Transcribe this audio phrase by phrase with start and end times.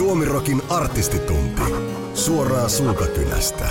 [0.00, 1.62] Suomirokin artistitunti.
[2.14, 3.68] Suoraa suukakynästä.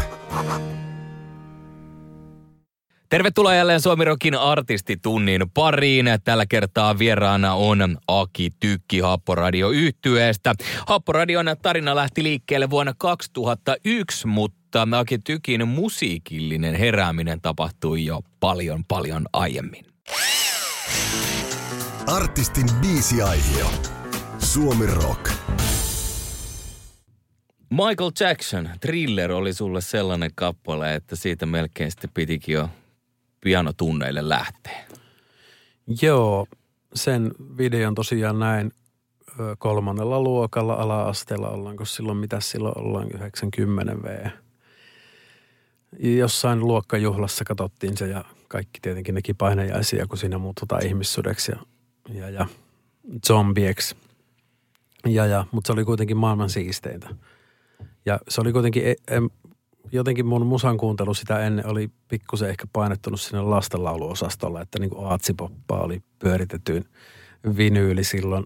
[3.10, 6.05] Tervetuloa jälleen Suomirokin artistitunnin pariin.
[6.23, 10.53] Tällä kertaa vieraana on Aki Tykki Happoradio yhtyeestä.
[10.88, 19.25] Happoradion tarina lähti liikkeelle vuonna 2001, mutta Aki Tykin musiikillinen herääminen tapahtui jo paljon paljon
[19.34, 19.85] aiemmin.
[22.07, 23.67] Artistin biisiaihio.
[24.39, 25.31] Suomi Rock.
[27.69, 32.69] Michael Jackson, Thriller oli sulle sellainen kappale, että siitä melkein sitten pitikin jo
[33.41, 34.85] pianotunneille lähteä.
[36.01, 36.47] Joo,
[36.93, 38.71] sen videon tosiaan näin
[39.57, 44.27] kolmannella luokalla ala-asteella ollaanko silloin, mitä silloin ollaan, 90 V.
[45.99, 51.59] Jossain luokkajuhlassa katsottiin se ja kaikki tietenkin neki painajaisia, kun siinä muututaan ihmissudeksi ja,
[52.13, 52.47] ja, ja
[53.27, 53.95] zombieksi.
[55.05, 57.09] Ja, ja, mutta se oli kuitenkin maailman siisteintä.
[58.05, 59.29] Ja se oli kuitenkin, e- em,
[59.91, 65.08] jotenkin mun musan kuuntelu sitä ennen oli pikkusen ehkä painettunut sinne lastenlauluosastolla, että niin kuin
[65.08, 66.86] aatsipoppaa oli pyöritetyin
[67.58, 68.45] vinyyli silloin.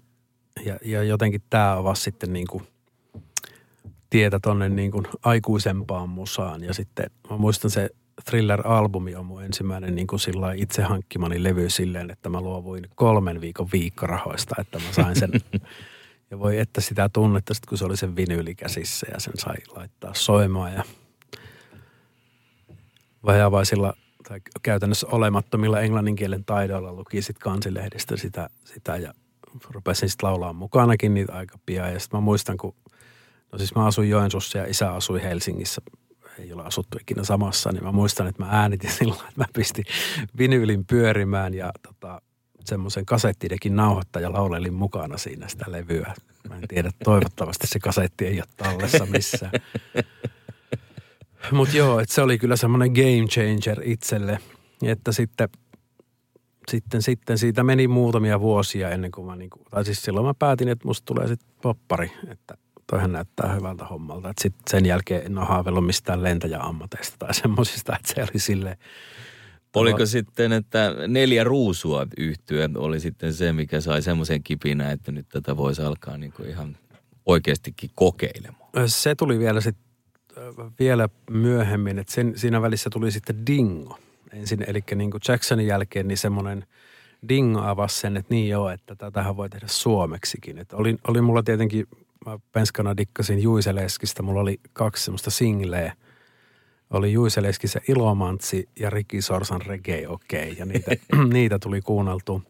[0.66, 2.64] Ja, ja jotenkin tämä avasi sitten niin kuin
[4.10, 6.64] tietä tonne niin kuin aikuisempaan musaan.
[6.64, 7.90] Ja sitten mä muistan se
[8.26, 13.42] Thriller-albumi on mun ensimmäinen niin kuin sillä itse hankkimani levy silleen, että mä luovuin kolmen
[13.42, 15.32] viikon viikkorahoista, että mä sain sen.
[16.34, 19.56] ja voi että sitä tunnetta, sit kun se oli sen vinyyli käsissä ja sen sai
[19.76, 20.84] laittaa soimaan ja
[23.26, 23.94] vajavaisilla
[24.28, 29.14] tai käytännössä olemattomilla englannin kielen taidoilla luki sitten kansilehdestä sitä, sitä ja
[29.70, 31.94] rupesin sitten laulaa mukanakin niitä aika pian.
[31.94, 32.76] Ja sitten mä muistan, kun,
[33.52, 35.82] no siis mä asuin Joensuussa ja isä asui Helsingissä,
[36.40, 39.86] ei ole asuttu ikinä samassa, niin mä muistan, että mä äänitin silloin, että mä pistin
[40.38, 42.22] vinyylin pyörimään ja tota,
[42.68, 46.14] semmoisen kasettidekin nauhoittaja laulelin mukana siinä sitä levyä.
[46.50, 49.52] Mä en tiedä, toivottavasti se kasetti ei ole tallessa missään.
[51.52, 54.40] Mutta joo, että se oli kyllä semmoinen game changer itselle,
[54.82, 55.50] että sitten,
[56.72, 60.70] sitten, sitten siitä meni muutamia vuosia ennen kuin mä niinku, tai siis silloin mä päätin,
[60.70, 64.34] että musta tulee sitten poppari, että toihan näyttää hyvältä hommalta.
[64.40, 68.78] Sitten sen jälkeen en ole haaveillut mistään lentäjäammateista tai semmoisista, että se oli silleen,
[69.76, 75.30] Oliko sitten, että neljä ruusua yhtyä oli sitten se, mikä sai semmoisen kipinä, että nyt
[75.30, 76.78] tätä voisi alkaa niin kuin ihan
[77.26, 78.70] oikeastikin kokeilemaan?
[78.86, 79.84] Se tuli vielä sitten
[80.80, 84.00] vielä myöhemmin, että sen, siinä välissä tuli sitten Dingo.
[84.34, 86.66] Ensin, eli niin kuin Jacksonin jälkeen niin semmoinen
[87.30, 90.58] Dingo avasi sen, että niin joo, että tätähän voi tehdä suomeksikin.
[90.58, 91.88] Että oli, oli mulla tietenkin,
[92.26, 95.94] mä penskana dikkasin Juiseleskistä, mulla oli kaksi semmoista singleä.
[96.94, 100.92] Oli Juiseleskisen Ilomantsi ja Riki Sorsan Reggae Okei, okay, ja niitä,
[101.34, 102.44] niitä tuli kuunneltu.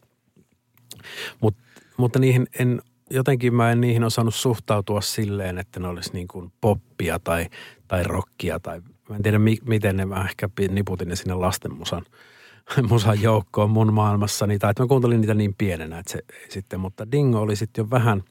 [1.40, 1.56] Mut,
[1.96, 6.52] mutta niihin en jotenkin mä en niihin osannut suhtautua silleen, että ne olisi niin kuin
[6.60, 7.46] poppia tai,
[7.88, 12.04] tai rockia tai mä en tiedä mi, miten ne, mä ehkä niputin ne sinne lastenmusan
[12.90, 14.58] musan joukkoon mun maailmassani.
[14.58, 17.90] Tai että mä kuuntelin niitä niin pienenä, että se sitten, mutta Dingo oli sitten jo
[17.90, 18.24] vähän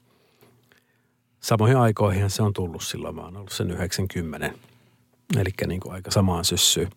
[1.40, 3.14] samoihin aikoihin se on tullut silloin.
[3.14, 4.50] Mä oon ollut sen 90.
[5.36, 6.90] Eli niin kuin aika samaan syssyyn.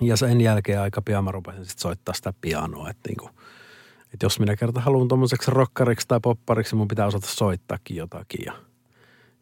[0.00, 3.30] Ja sen jälkeen aika pian mä rupesin sitten soittaa sitä pianoa, että niin kuin–
[4.14, 8.44] että jos minä kerta haluan tuommoiseksi rokkariksi tai poppariksi, mun pitää osata soittaakin jotakin.
[8.46, 8.52] Ja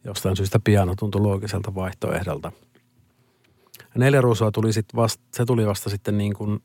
[0.03, 2.51] jostain syystä piano tuntui loogiselta vaihtoehdolta.
[3.95, 6.59] Neljä ruusua tuli sit vasta, se tuli vasta sitten niin kuin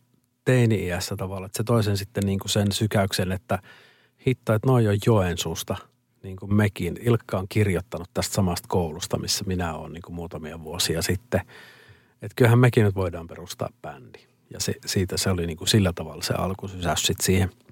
[0.45, 1.47] teini-iässä tavalla.
[1.47, 3.59] Että se toisen sitten niin kuin sen sykäyksen, että
[4.27, 5.77] hitto, että noin on Joensuusta,
[6.29, 6.99] niin kuin mekin.
[7.03, 11.41] Ilkka on kirjoittanut tästä samasta koulusta, missä minä olen niin kuin muutamia vuosia sitten.
[12.23, 14.19] Että kyllähän mekin nyt voidaan perustaa bändi.
[14.51, 17.51] Ja se, siitä se oli niin kuin sillä tavalla se alkusysäys sitten siihen–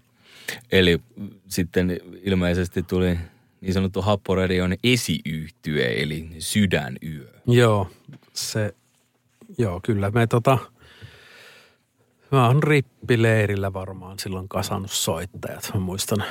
[0.72, 1.00] Eli
[1.49, 3.19] sitten ilmeisesti tuli
[3.61, 7.33] niin sanottu Happoradion esiyhtye, eli Sydänyö.
[7.47, 7.91] Joo,
[8.33, 8.75] se,
[9.59, 10.59] joo kyllä me tota,
[12.33, 16.25] mä oon rippileirillä varmaan silloin kasannut soittajat, mä muistan.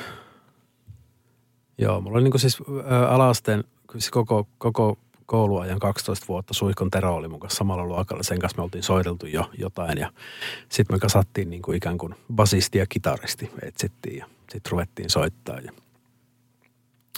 [1.78, 2.58] Joo, mulla oli niin siis
[2.92, 8.24] ä, alasteen, siis koko, koko kouluajan 12 vuotta Suihkon Tero oli mun kanssa samalla luokalla.
[8.24, 10.12] Sen kanssa me oltiin soiteltu jo jotain ja
[10.70, 15.60] sitten me kasattiin niin kuin ikään kuin basisti ja kitaristi etsittiin ja sitten ruvettiin soittaa.
[15.60, 15.72] Ja...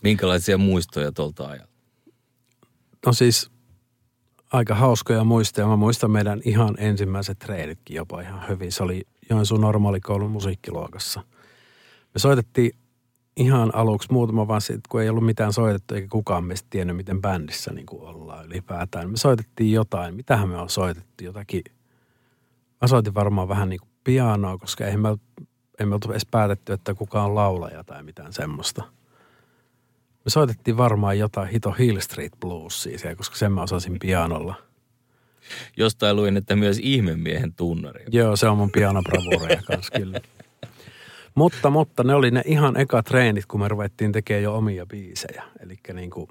[0.04, 1.74] Minkälaisia muistoja tuolta ajalta?
[3.06, 3.52] No siis
[4.54, 5.68] aika hauskoja muistoja.
[5.68, 8.72] Mä muistan meidän ihan ensimmäiset treenitkin jopa ihan hyvin.
[8.72, 11.22] Se oli Joensuun normaalikoulun musiikkiluokassa.
[12.14, 12.72] Me soitettiin
[13.38, 17.22] ihan aluksi muutama vaan sit, kun ei ollut mitään soitettu eikä kukaan meistä tiennyt, miten
[17.22, 19.10] bändissä niin kuin ollaan ylipäätään.
[19.10, 20.16] Me soitettiin jotain.
[20.16, 21.24] Mitähän me on soitettu?
[21.24, 21.64] Jotakin.
[22.82, 25.10] Mä soitin varmaan vähän niin kuin pianoa, koska ei me,
[25.80, 28.84] ei me oltu edes päätetty, että kuka on laulaja tai mitään semmoista.
[30.26, 34.56] Me soitettiin varmaan jotain hito Hill Street Bluesia siellä, koska sen mä osasin pianolla.
[35.78, 38.06] Jostain luin, että myös ihmemiehen tunnari.
[38.12, 40.20] Joo, se on mun pianobravureja kanssa kyllä.
[41.38, 45.44] Mutta, mutta ne oli ne ihan eka treenit, kun me ruvettiin tekemään jo omia biisejä.
[45.60, 46.28] Eli niin kuin,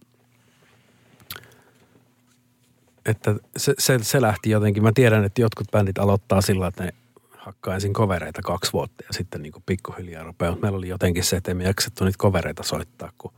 [3.06, 4.82] että se, se, se, lähti jotenkin.
[4.82, 6.92] Mä tiedän, että jotkut bändit aloittaa sillä, että ne
[7.36, 10.56] hakkaa ensin kovereita kaksi vuotta ja sitten niin kuin pikkuhiljaa rupeaa.
[10.62, 13.32] Meillä oli jotenkin se, että emme jaksettu niitä kovereita soittaa, kun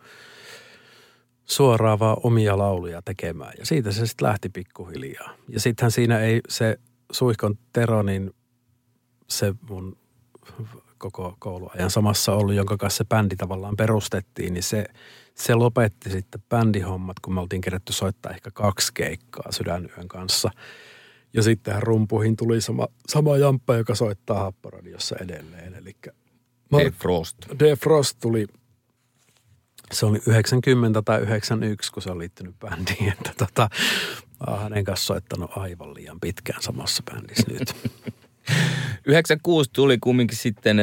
[1.45, 3.53] suoraan vaan omia lauluja tekemään.
[3.59, 5.35] Ja siitä se sitten lähti pikkuhiljaa.
[5.49, 6.79] Ja sittenhän siinä ei se
[7.13, 8.35] Suihkon Tero, niin
[9.29, 9.97] se mun
[10.99, 14.85] koko kouluajan samassa ollut, jonka kanssa se bändi tavallaan perustettiin, niin se,
[15.35, 20.51] se lopetti sitten bändihommat, kun me oltiin kerätty soittaa ehkä kaksi keikkaa Sydänyön kanssa.
[21.33, 25.75] Ja sittenhän rumpuihin tuli sama, sama jamppa, joka soittaa Happoradiossa edelleen.
[25.75, 25.97] Eli
[27.59, 28.17] Dave Frost.
[28.21, 28.47] Tuli,
[29.93, 33.13] se oli 90 tai 91, kun se on liittynyt bändiin.
[33.13, 33.69] Että tota,
[34.47, 37.75] mä oon hänen kanssa soittanut aivan liian pitkään samassa bändissä nyt.
[39.07, 40.79] 96 tuli kumminkin sitten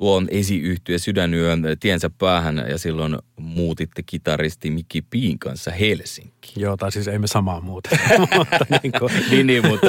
[0.00, 6.52] tuo esiyhtyä sydänyö tiensä päähän ja silloin muutitte kitaristi Mikki Piin kanssa Helsinki.
[6.56, 7.90] Joo, tai siis ei me samaa muuta.
[8.38, 9.86] mutta niin, kuin, niin, niin, mutta...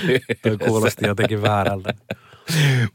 [0.42, 1.94] toi kuulosti jotenkin väärältä.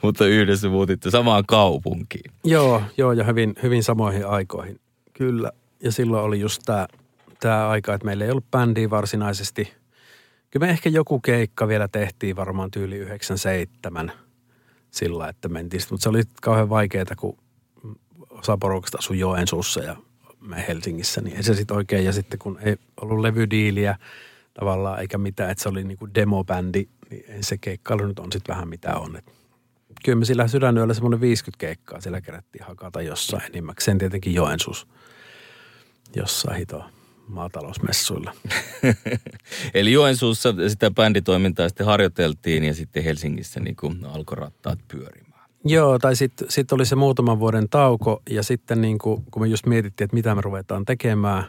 [0.03, 2.31] mutta yhdessä muutitte samaan kaupunkiin.
[2.43, 4.79] Joo, joo ja hyvin, hyvin samoihin aikoihin.
[5.13, 5.51] Kyllä.
[5.83, 6.87] Ja silloin oli just tämä
[7.39, 9.71] tää aika, että meillä ei ollut bändiä varsinaisesti–
[10.55, 14.11] Kyllä me ehkä joku keikka vielä tehtiin varmaan tyyli 97
[14.91, 15.81] sillä, että mentiin.
[15.91, 17.37] Mutta se oli kauhean vaikeaa, kun
[18.29, 19.95] osa porukasta asui Joensuussa ja
[20.39, 22.05] me Helsingissä, niin ei se sitten oikein.
[22.05, 23.97] Ja sitten kun ei ollut levydiiliä
[24.53, 28.55] tavallaan eikä mitään, että se oli niinku demobändi, niin ei se keikkailu nyt on sitten
[28.55, 29.15] vähän mitä on.
[29.15, 29.25] Et
[30.05, 34.87] kyllä me sillä sydänyöllä semmoinen 50 keikkaa siellä kerättiin hakata jossain enimmäkseen tietenkin Joensuus
[36.15, 36.89] jossain hitoa
[37.27, 38.33] maatalousmessuilla.
[39.73, 45.49] Eli Joensuussa sitä bänditoimintaa sitten harjoiteltiin ja sitten Helsingissä niin kuin alkoi rattaat pyörimään.
[45.65, 49.47] Joo, tai sitten sit oli se muutaman vuoden tauko ja sitten niin kuin, kun me
[49.47, 51.43] just mietittiin, että mitä me ruvetaan tekemään,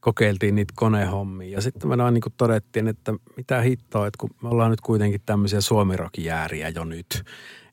[0.00, 1.52] kokeiltiin niitä konehommia.
[1.52, 5.20] Ja sitten me niin kuin todettiin, että mitä hittoa, että kun me ollaan nyt kuitenkin
[5.26, 7.24] tämmöisiä suomirokijääriä jo nyt.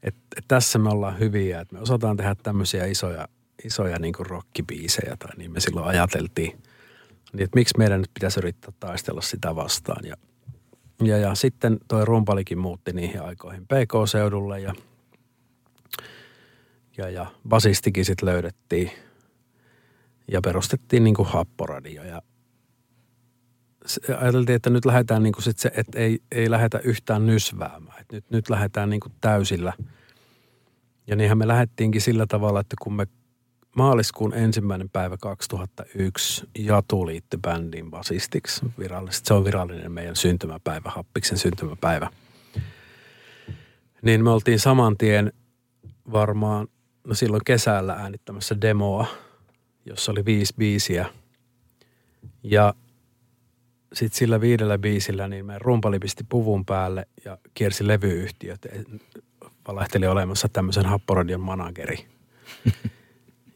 [0.03, 3.27] Että et tässä me ollaan hyviä, että me osataan tehdä tämmöisiä isoja,
[3.65, 6.57] isoja niin kuin rockibiisejä tai niin me silloin ajateltiin–
[7.33, 10.05] niin että miksi meidän nyt pitäisi yrittää taistella sitä vastaan.
[10.05, 10.15] Ja,
[11.03, 14.73] ja, ja sitten toi rumpalikin muutti niihin aikoihin PK-seudulle ja,
[16.97, 18.91] ja, ja basistikin sitten löydettiin
[20.31, 22.21] ja perustettiin niin kuin happoradio ja
[24.19, 28.01] ajateltiin, että nyt lähdetään niin kuin sit se, että ei, ei lähdetä yhtään nysväämään.
[28.01, 29.73] Että nyt, nyt lähdetään niin kuin täysillä.
[31.07, 33.07] Ja niinhän me lähdettiinkin sillä tavalla, että kun me
[33.75, 39.27] maaliskuun ensimmäinen päivä 2001 Jatu liittyi bändiin basistiksi virallisesti.
[39.27, 42.09] Se on virallinen meidän syntymäpäivä, Happiksen syntymäpäivä.
[44.01, 45.33] Niin me oltiin saman tien
[46.11, 46.67] varmaan,
[47.07, 49.07] no silloin kesällä äänittämässä demoa,
[49.85, 51.05] jossa oli viisi biisiä.
[52.43, 52.73] Ja
[53.93, 58.67] sitten sillä viidellä biisillä niin me rumpali pisti puvun päälle ja kiersi levyyhtiöt.
[59.67, 62.05] Valehteli olemassa tämmöisen happoradion manageri.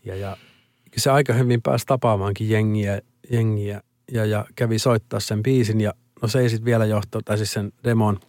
[0.08, 0.38] Ja, ja
[0.98, 6.28] se aika hyvin pääsi tapaamaankin jengiä, jengiä ja, ja kävi soittaa sen biisin ja no
[6.28, 8.20] se ei sitten vielä johtanut, tai siis sen demon,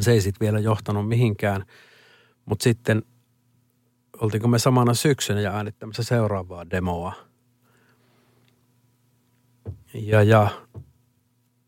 [0.00, 1.64] se ei sitten vielä johtanut mihinkään.
[2.44, 3.02] Mutta sitten
[4.20, 7.12] oltiinko me samana syksynä ja äänittämässä seuraavaa demoa.
[9.94, 10.48] Ja, ja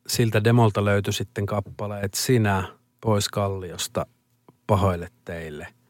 [0.06, 2.68] siltä demolta löytyi sitten kappaleet Sinä
[3.00, 4.06] pois kalliosta,
[4.66, 5.66] pahoille teille–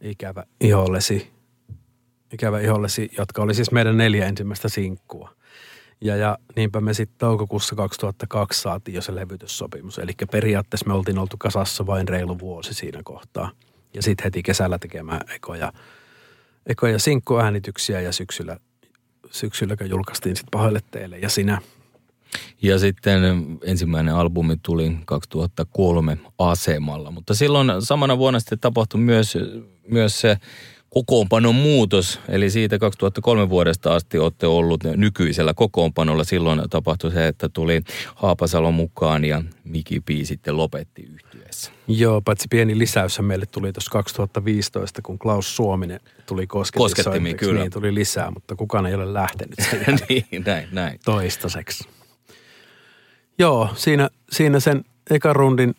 [0.00, 1.30] ikävä ihollesi,
[2.32, 5.30] ikävä ihollesi, jotka oli siis meidän neljä ensimmäistä sinkkua.
[6.00, 9.98] Ja, ja niinpä me sitten toukokuussa 2002 saatiin jo se levytyssopimus.
[9.98, 13.50] Eli periaatteessa me oltiin oltu kasassa vain reilu vuosi siinä kohtaa.
[13.94, 15.72] Ja sitten heti kesällä tekemään ekoja,
[16.66, 18.56] ekoja sinkkuäänityksiä ja syksyllä,
[19.30, 21.60] syksyllä julkaistiin sitten pahoille teille ja sinä.
[22.62, 23.22] Ja sitten
[23.62, 29.38] ensimmäinen albumi tuli 2003 asemalla, mutta silloin samana vuonna sitten tapahtui myös
[29.90, 30.36] myös se
[30.90, 36.24] kokoonpanon muutos, eli siitä 2003 vuodesta asti olette ollut nykyisellä kokoonpanolla.
[36.24, 37.82] Silloin tapahtui se, että tuli
[38.14, 41.72] Haapasalo mukaan ja Miki P sitten lopetti yhtyessä.
[41.88, 47.36] Joo, paitsi pieni lisäys meille tuli tuossa 2015, kun Klaus Suominen tuli koskettimiin.
[47.36, 47.60] kyllä.
[47.60, 49.58] Niin tuli lisää, mutta kukaan ei ole lähtenyt
[50.08, 51.00] niin, näin, näin.
[51.04, 51.88] toistaiseksi.
[53.38, 55.74] Joo, siinä, siinä sen ekan rundin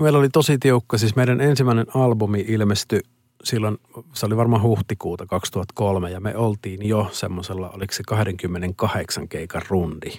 [0.00, 0.98] meillä oli tosi tiukka.
[0.98, 3.00] Siis meidän ensimmäinen albumi ilmestyi
[3.44, 3.78] silloin,
[4.12, 10.10] se oli varmaan huhtikuuta 2003 ja me oltiin jo semmoisella, oliko se 28 keikan rundi.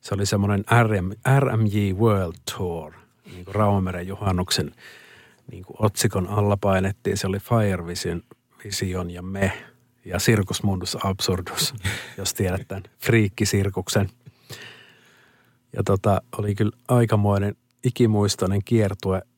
[0.00, 1.10] Se oli semmoinen RM,
[1.40, 2.92] RMJ World Tour,
[3.32, 4.72] niin kuin Raumeren juhannuksen
[5.50, 7.16] niin kuin otsikon alla painettiin.
[7.16, 8.22] Se oli Fire Vision,
[8.64, 9.52] Vision ja me
[10.04, 11.74] ja Circus Mundus Absurdus,
[12.18, 14.08] jos tiedät tämän friikkisirkuksen.
[15.72, 19.22] Ja tota, oli kyllä aikamoinen ikimuistoinen kiertue–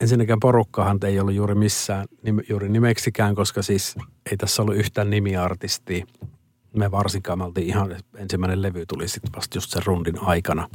[0.00, 2.06] ensinnäkään porukkahan ei ollut juuri missään
[2.48, 3.96] juuri nimeksikään, koska siis
[4.30, 6.06] ei tässä ollut yhtään nimiartistia.
[6.76, 10.68] Me varsinkaan me oltiin ihan, ensimmäinen levy tuli sitten vasta just sen rundin aikana.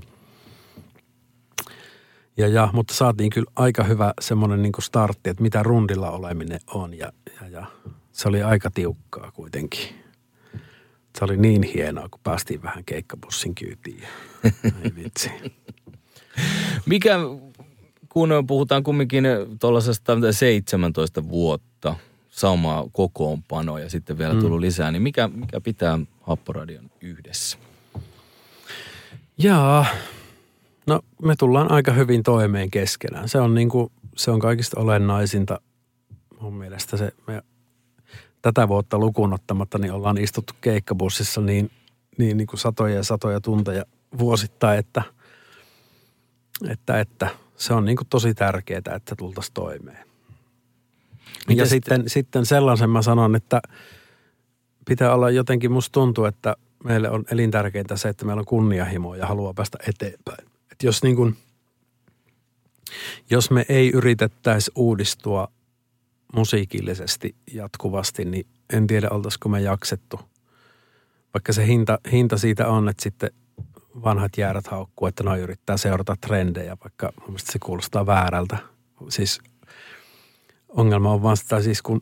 [2.37, 6.93] Ja, ja, mutta saatiin kyllä aika hyvä semmoinen niin startti, että mitä rundilla oleminen on
[6.93, 7.65] ja, ja, ja
[8.11, 10.03] se oli aika tiukkaa kuitenkin.
[11.17, 14.03] Se oli niin hienoa, kun päästiin vähän keikkabussin kyytiin.
[14.83, 15.31] Ei vitsi.
[16.85, 17.17] Mikä
[18.09, 19.23] kun puhutaan kumminkin
[19.59, 21.95] tuollaisesta 17 vuotta
[22.29, 24.61] samaa kokoonpanoa ja sitten vielä tullut mm.
[24.61, 27.57] lisää, niin mikä, mikä pitää Happoradion yhdessä?
[29.37, 29.85] Jaa,
[30.87, 33.29] no me tullaan aika hyvin toimeen keskenään.
[33.29, 35.59] Se on, niin kuin, se on kaikista olennaisinta
[36.39, 37.43] mun mielestä se, me
[38.41, 41.71] tätä vuotta lukuun ottamatta, niin ollaan istuttu keikkabussissa niin,
[42.17, 43.85] niin, niin kuin satoja ja satoja tunteja
[44.17, 45.03] vuosittain, että,
[46.69, 50.07] että, että se on niin kuin tosi tärkeää, että tultaisiin toimeen.
[51.47, 53.61] Miten ja sitten, sitten sellaisen mä sanon, että
[54.85, 59.27] pitää olla jotenkin, musta tuntuu, että meille on elintärkeintä se, että meillä on kunnianhimo ja
[59.27, 60.47] haluaa päästä eteenpäin.
[60.71, 61.37] Et jos, niin kuin,
[63.29, 65.47] jos me ei yritettäisi uudistua
[66.33, 70.19] musiikillisesti jatkuvasti, niin en tiedä oltaisiko me jaksettu.
[71.33, 73.31] Vaikka se hinta, hinta siitä on, että sitten
[74.03, 78.57] vanhat jäärät haukkuu, että noi yrittää seurata trendejä, vaikka mun se kuulostaa väärältä.
[79.09, 79.41] Siis
[80.69, 82.01] ongelma on vaan sitä siis, kun,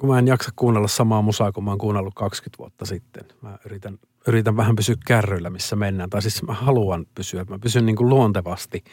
[0.00, 3.24] kun mä en jaksa kuunnella samaa musaa kuin mä oon kuunnellut 20 vuotta sitten.
[3.42, 3.98] Mä yritän,
[4.28, 6.10] yritän vähän pysyä kärryillä, missä mennään.
[6.10, 8.84] Tai siis mä haluan pysyä, mä pysyn niin kuin luontevasti.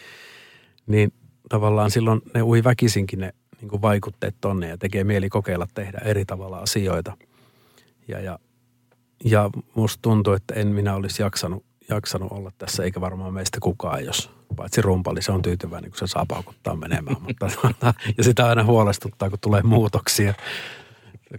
[0.87, 1.13] Niin
[1.49, 5.97] tavallaan silloin ne ui väkisinkin ne niin kuin vaikutteet tonne ja tekee mieli kokeilla tehdä
[5.97, 7.17] eri tavalla asioita.
[8.07, 8.39] Ja, ja
[9.25, 14.05] ja musta tuntuu, että en minä olisi jaksanut, jaksanut olla tässä, eikä varmaan meistä kukaan,
[14.05, 17.21] jos paitsi rumpali, se on tyytyväinen, kun se saa paukuttaa menemään.
[17.27, 17.49] Mutta,
[18.17, 20.33] ja sitä aina huolestuttaa, kun tulee muutoksia,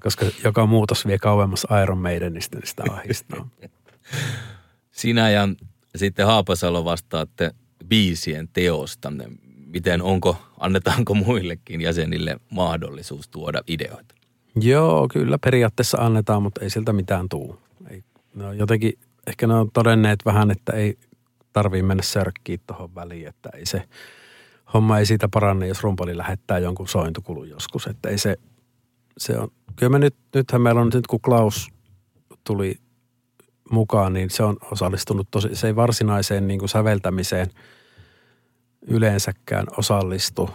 [0.00, 3.49] koska joka muutos vie kauemmas Iron Maidenistä, niin sitä ahistaa.
[4.93, 5.49] Sinä ja
[5.97, 7.50] sitten Haapasalo vastaatte
[7.88, 9.12] biisien teosta.
[9.66, 14.14] Miten onko, annetaanko muillekin jäsenille mahdollisuus tuoda ideoita?
[14.61, 17.65] Joo, kyllä periaatteessa annetaan, mutta ei siltä mitään tuu.
[18.37, 18.93] No jotenkin,
[19.26, 20.99] ehkä ne on todenneet vähän, että ei
[21.52, 23.83] tarvii mennä sörkkiin tuohon väliin, että ei se
[24.75, 28.37] homma ei siitä paranne, jos rumpali lähettää jonkun sointukulun joskus, että ei se,
[29.19, 31.69] se on, kyllä me nyt, nythän meillä on nyt kun Klaus
[32.45, 32.81] tuli
[33.71, 37.50] mukaan, niin se on osallistunut tosi, se ei varsinaiseen niin kuin säveltämiseen
[38.83, 40.50] yleensäkään osallistu.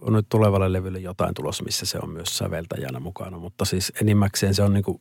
[0.00, 4.54] On nyt tulevalle levylle jotain tulossa, missä se on myös säveltäjänä mukana, mutta siis enimmäkseen
[4.54, 5.00] se on niin kuin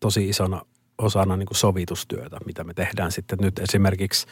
[0.00, 0.62] tosi isona
[0.98, 3.58] osana niin kuin sovitustyötä, mitä me tehdään sitten nyt.
[3.58, 4.26] Esimerkiksi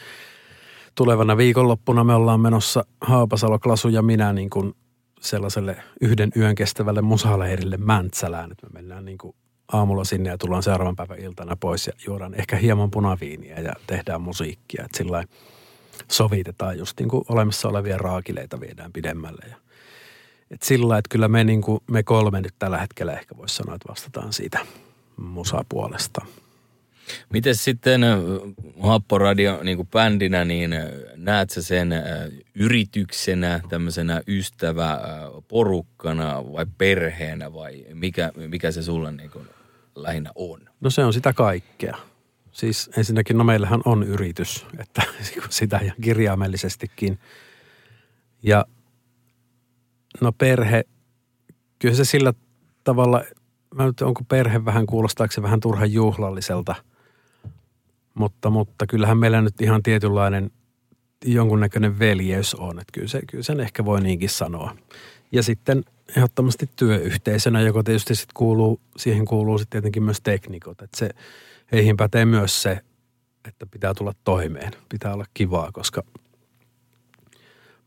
[0.94, 4.75] tulevana viikonloppuna me ollaan menossa Haapasalo, Klasu ja minä niin kuin
[5.20, 9.37] sellaiselle yhden yön kestävälle musaleirille Mäntsälään, että me mennään niin kuin
[9.73, 14.20] aamulla sinne ja tullaan seuraavan päivän iltana pois ja juodaan ehkä hieman punaviiniä ja tehdään
[14.20, 15.25] musiikkia, että sillä
[16.11, 19.56] sovitetaan just niin kuin olemassa olevia raakileita viedään pidemmälle ja
[20.50, 23.75] et sillä että kyllä me, niin kuin, me kolme nyt tällä hetkellä ehkä voisi sanoa,
[23.75, 24.58] että vastataan siitä
[25.16, 26.26] musapuolesta.
[27.32, 28.00] Miten sitten
[28.82, 30.75] Happoradio niin kuin bändinä, niin
[31.16, 31.94] näet sä sen
[32.54, 35.00] yrityksenä, tämmöisenä ystävä
[35.48, 39.48] porukkana vai perheenä vai mikä, mikä se sulle niin kuin
[39.94, 40.60] lähinnä on?
[40.80, 41.96] No se on sitä kaikkea.
[42.52, 45.02] Siis ensinnäkin, no meillähän on yritys, että
[45.48, 47.18] sitä ja kirjaimellisestikin.
[48.42, 48.66] Ja
[50.20, 50.84] no perhe,
[51.78, 52.32] kyllä se sillä
[52.84, 53.25] tavalla–
[53.76, 56.75] mä nyt, onko perhe vähän, kuulostaako se vähän turhan juhlalliselta,
[58.18, 60.50] mutta, mutta kyllähän meillä nyt ihan tietynlainen
[61.25, 64.76] jonkunnäköinen veljeys on, että kyllä, se, kyllä sen ehkä voi niinkin sanoa.
[65.32, 65.85] Ja sitten
[66.16, 71.11] ehdottomasti työyhteisönä, joka tietysti sitten kuuluu, siihen kuuluu sitten tietenkin myös teknikot, että se,
[71.73, 72.80] heihin pätee myös se,
[73.49, 76.02] että pitää tulla toimeen, pitää olla kivaa, koska–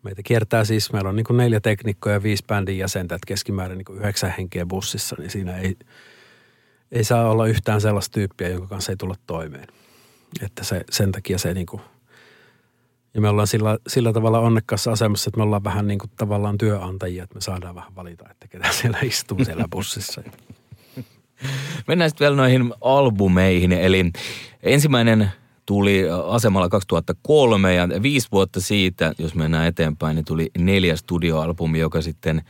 [0.04, 3.98] Meitä kiertää siis, meillä on niin neljä teknikkoa ja viisi bändin jäsentä, että keskimäärin niin
[3.98, 5.78] yhdeksän henkeä bussissa, niin siinä ei,
[6.92, 9.68] ei saa olla yhtään sellaista tyyppiä, jonka kanssa ei tulla toimeen.
[10.42, 11.82] Että se, sen takia se niin kuin,
[13.14, 16.58] Ja me ollaan sillä, sillä tavalla onnekkaassa asemassa, että me ollaan vähän niin kuin tavallaan
[16.58, 20.22] työnantajia, että me saadaan vähän valita, että ketä siellä istuu siellä bussissa.
[21.88, 23.72] Mennään sitten vielä noihin albumeihin.
[23.72, 24.12] Eli
[24.64, 25.32] ensimmäinen
[25.66, 32.02] tuli asemalla 2003 ja viisi vuotta siitä, jos mennään eteenpäin, niin tuli neljäs studioalbumi, joka
[32.02, 32.42] sitten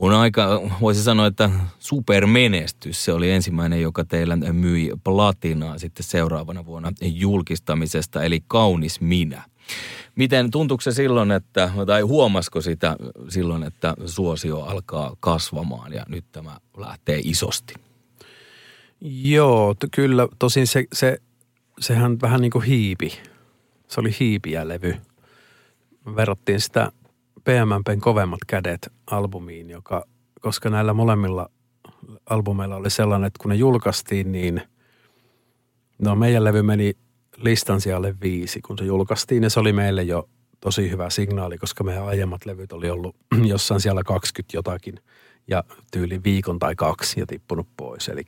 [0.00, 3.04] on aika, voisi sanoa, että supermenestys.
[3.04, 9.44] Se oli ensimmäinen, joka teillä myi platinaa sitten seuraavana vuonna julkistamisesta, eli Kaunis minä.
[10.16, 12.96] Miten tuntuuko se silloin, että, tai huomasko sitä
[13.28, 17.74] silloin, että suosio alkaa kasvamaan ja nyt tämä lähtee isosti?
[19.00, 20.28] Joo, t- kyllä.
[20.38, 21.18] Tosin se, se,
[21.80, 23.12] sehän vähän niin kuin hiipi.
[23.88, 24.96] Se oli hiipiä levy.
[26.16, 26.92] Verrattiin sitä
[27.44, 30.04] PMMPn kovemmat kädet albumiin, joka,
[30.40, 31.50] koska näillä molemmilla
[32.30, 34.62] albumeilla oli sellainen, että kun ne julkaistiin, niin
[35.98, 36.92] no meidän levy meni
[37.36, 39.42] listan sijalle viisi, kun se julkaistiin.
[39.42, 40.28] Ja se oli meille jo
[40.60, 43.16] tosi hyvä signaali, koska meidän aiemmat levyt oli ollut
[43.52, 44.94] jossain siellä 20 jotakin
[45.48, 48.08] ja tyyli viikon tai kaksi ja tippunut pois.
[48.08, 48.24] Eli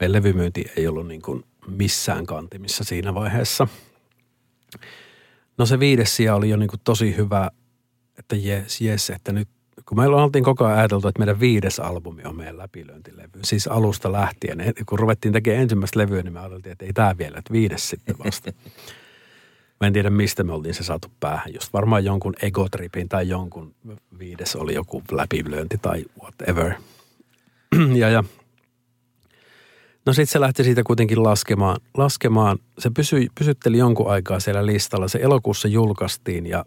[0.00, 3.68] meidän levymyynti ei ollut niin kuin missään kantimissa siinä vaiheessa.
[5.58, 7.50] No se viides sija oli jo niin kuin tosi hyvä,
[8.18, 9.48] että jes, jes, että nyt
[9.88, 13.40] kun meillä oltiin koko ajan ajateltu, että meidän viides albumi on meidän läpilöintilevy.
[13.44, 14.58] Siis alusta lähtien.
[14.86, 18.14] Kun ruvettiin tekemään ensimmäistä levyä, niin me ajateltiin, että ei tämä vielä, että viides sitten
[18.24, 18.52] vasta.
[19.80, 21.54] Mä en tiedä, mistä me oltiin se saatu päähän.
[21.54, 23.74] Just varmaan jonkun egotripin tai jonkun
[24.18, 26.72] viides oli joku läpilöinti tai whatever.
[28.00, 28.24] ja, ja
[30.06, 31.80] No sitten se lähti siitä kuitenkin laskemaan.
[31.96, 32.58] laskemaan.
[32.78, 35.08] Se pysyi, pysytteli jonkun aikaa siellä listalla.
[35.08, 36.64] Se elokuussa julkaistiin ja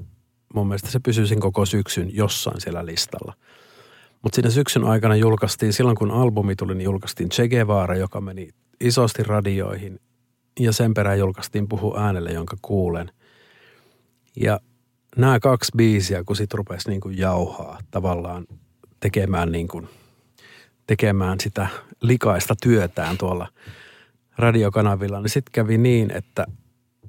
[0.54, 3.34] mun mielestä se pysyi sen koko syksyn jossain siellä listalla.
[4.22, 8.50] Mutta siinä syksyn aikana julkaistiin, silloin kun albumi tuli, niin julkaistiin Che Guevara, joka meni
[8.80, 10.00] isosti radioihin.
[10.60, 13.12] Ja sen perään julkaistiin Puhu äänelle, jonka kuulen.
[14.36, 14.60] Ja
[15.18, 18.46] nämä kaksi biisiä, kun sit rupesi niin kuin jauhaa tavallaan
[19.00, 19.90] tekemään, niin kuin,
[20.88, 21.68] tekemään sitä
[22.02, 23.48] likaista työtään tuolla
[24.38, 26.46] radiokanavilla, niin sitten kävi niin, että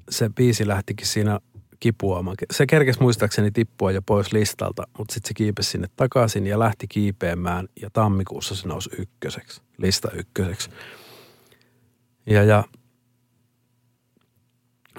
[0.09, 1.39] se biisi lähtikin siinä
[1.81, 2.37] kipuamaan.
[2.51, 6.87] Se kerkesi muistaakseni tippua jo pois listalta, mutta sitten se kiipesi sinne takaisin ja lähti
[6.87, 10.69] kiipeämään ja tammikuussa se nousi ykköseksi, lista ykköseksi.
[12.25, 12.63] Ja, ja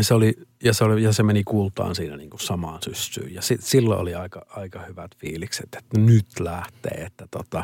[0.00, 3.34] se oli, ja se, oli, ja se meni kultaan siinä niin kuin samaan syssyyn.
[3.34, 7.04] Ja sit, silloin oli aika, aika hyvät fiilikset, että nyt lähtee.
[7.04, 7.58] Että tota,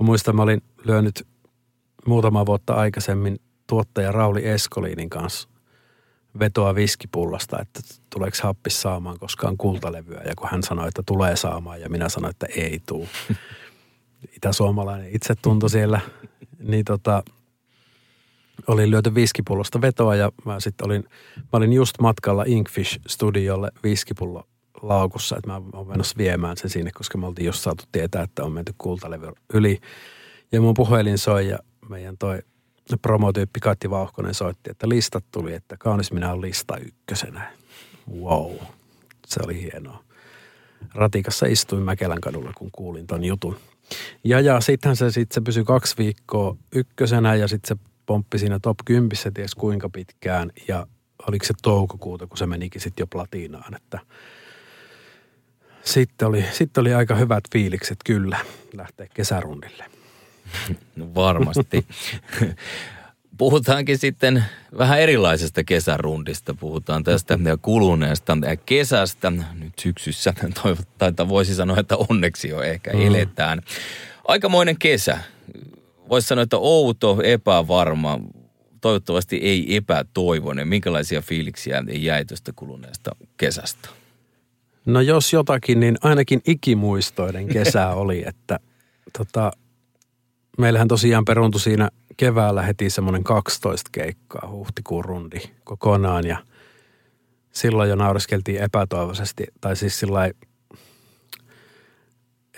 [0.00, 1.26] mä muistan, mä olin lyönyt
[2.06, 5.49] muutama vuotta aikaisemmin tuottaja Rauli Eskoliinin kanssa
[6.38, 10.22] vetoa viskipullasta, että tuleeko happis saamaan koskaan kultalevyä.
[10.26, 13.08] Ja kun hän sanoi, että tulee saamaan ja minä sanoin, että ei tuu.
[14.36, 16.00] Itäsuomalainen itse tuntui siellä,
[16.58, 17.22] niin tota,
[18.66, 21.04] oli lyöty viskipullosta vetoa ja mä sitten olin,
[21.36, 24.44] mä olin just matkalla Inkfish-studiolle viskipullo
[24.82, 28.44] laukussa, että mä oon menossa viemään sen sinne, koska me oltiin just saatu tietää, että
[28.44, 29.80] on menty kultalevy yli.
[30.52, 32.42] Ja mun puhelin soi ja meidän toi
[32.96, 37.52] promotyyppi Katti Vauhkonen soitti, että listat tuli, että kaunis minä on lista ykkösenä.
[38.20, 38.56] Wow,
[39.26, 40.04] se oli hienoa.
[40.94, 43.56] Ratikassa istuin Mäkelän kadulla, kun kuulin ton jutun.
[44.24, 48.58] Ja, ja sittenhän se, sit se pysyi kaksi viikkoa ykkösenä ja sitten se pomppi siinä
[48.58, 50.50] top 10 ties kuinka pitkään.
[50.68, 50.86] Ja
[51.28, 53.98] oliko se toukokuuta, kun se menikin sitten jo platinaan, että
[55.84, 58.38] sitten oli, sitten oli aika hyvät fiilikset kyllä
[58.72, 59.99] lähteä kesärundille.
[61.14, 61.86] Varmasti.
[63.38, 64.44] Puhutaankin sitten
[64.78, 66.54] vähän erilaisesta kesärundista.
[66.54, 68.36] Puhutaan tästä kuluneesta
[68.66, 69.30] kesästä.
[69.30, 70.34] Nyt syksyssä,
[70.98, 73.06] tai voisi sanoa, että onneksi jo ehkä mm.
[73.06, 73.62] eletään.
[74.28, 75.18] Aikamoinen kesä.
[76.08, 78.20] Voisi sanoa, että outo, epävarma,
[78.80, 80.68] toivottavasti ei epätoivoinen.
[80.68, 83.88] Minkälaisia fiiliksiä jäi tuosta kuluneesta kesästä?
[84.86, 88.60] No jos jotakin, niin ainakin ikimuistoiden kesä oli, että
[89.18, 89.52] tota,
[90.58, 96.36] meillähän tosiaan peruntui siinä keväällä heti semmoinen 12 keikkaa huhtikuun rundi kokonaan ja
[97.52, 100.30] silloin jo nauriskeltiin epätoivoisesti, tai siis sillä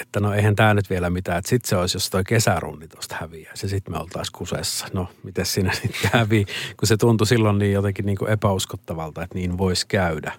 [0.00, 3.16] että no eihän tämä nyt vielä mitään, että sitten se olisi, jos toi kesärundi tuosta
[3.20, 4.86] häviäisi ja sitten me oltaisiin kusessa.
[4.92, 6.44] No, miten siinä sitten kävi,
[6.76, 10.32] kun se tuntui silloin niin jotenkin niin kuin epäuskottavalta, että niin voisi käydä.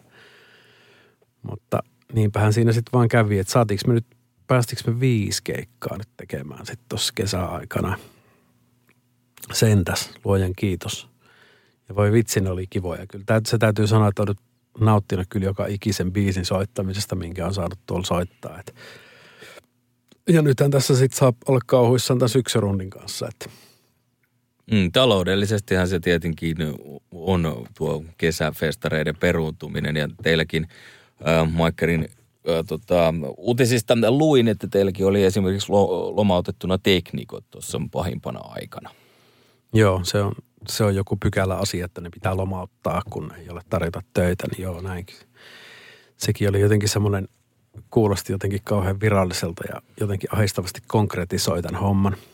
[1.42, 4.06] Mutta niinpähän siinä sitten vaan kävi, että saatiinko me nyt
[4.54, 7.98] päästikö me viisi keikkaa nyt tekemään sitten tuossa kesäaikana.
[9.54, 11.08] Sentäs, luojan kiitos.
[11.90, 13.08] Ja voi vitsi, ne oli kivoja.
[13.08, 14.38] Kyllä se täytyy sanoa, että olet
[14.80, 18.60] nauttinut kyllä joka ikisen biisin soittamisesta, minkä on saanut tuolla soittaa.
[18.60, 18.76] Et
[20.30, 23.50] ja nythän tässä sitten saa olla kauhuissaan tämän syksyrundin kanssa, että
[24.72, 26.58] Mm, taloudellisestihan se tietenkin
[27.12, 30.68] on tuo kesäfestareiden peruuntuminen ja teilläkin
[31.28, 32.08] äh, Maikkarin
[32.50, 38.90] äh, tota, uutisista luin, että teilläkin oli esimerkiksi lo, lomautettuna teknikot tuossa pahimpana aikana.
[39.74, 40.32] Joo, se on,
[40.68, 44.62] se on joku pykälä asia, että ne pitää lomauttaa, kun ei ole tarjota töitä, niin
[44.62, 45.16] joo näinkin.
[46.18, 47.28] Sekin oli jotenkin semmoinen,
[47.90, 52.16] kuulosti jotenkin kauhean viralliselta ja jotenkin ahistavasti konkretisoi tämän homman–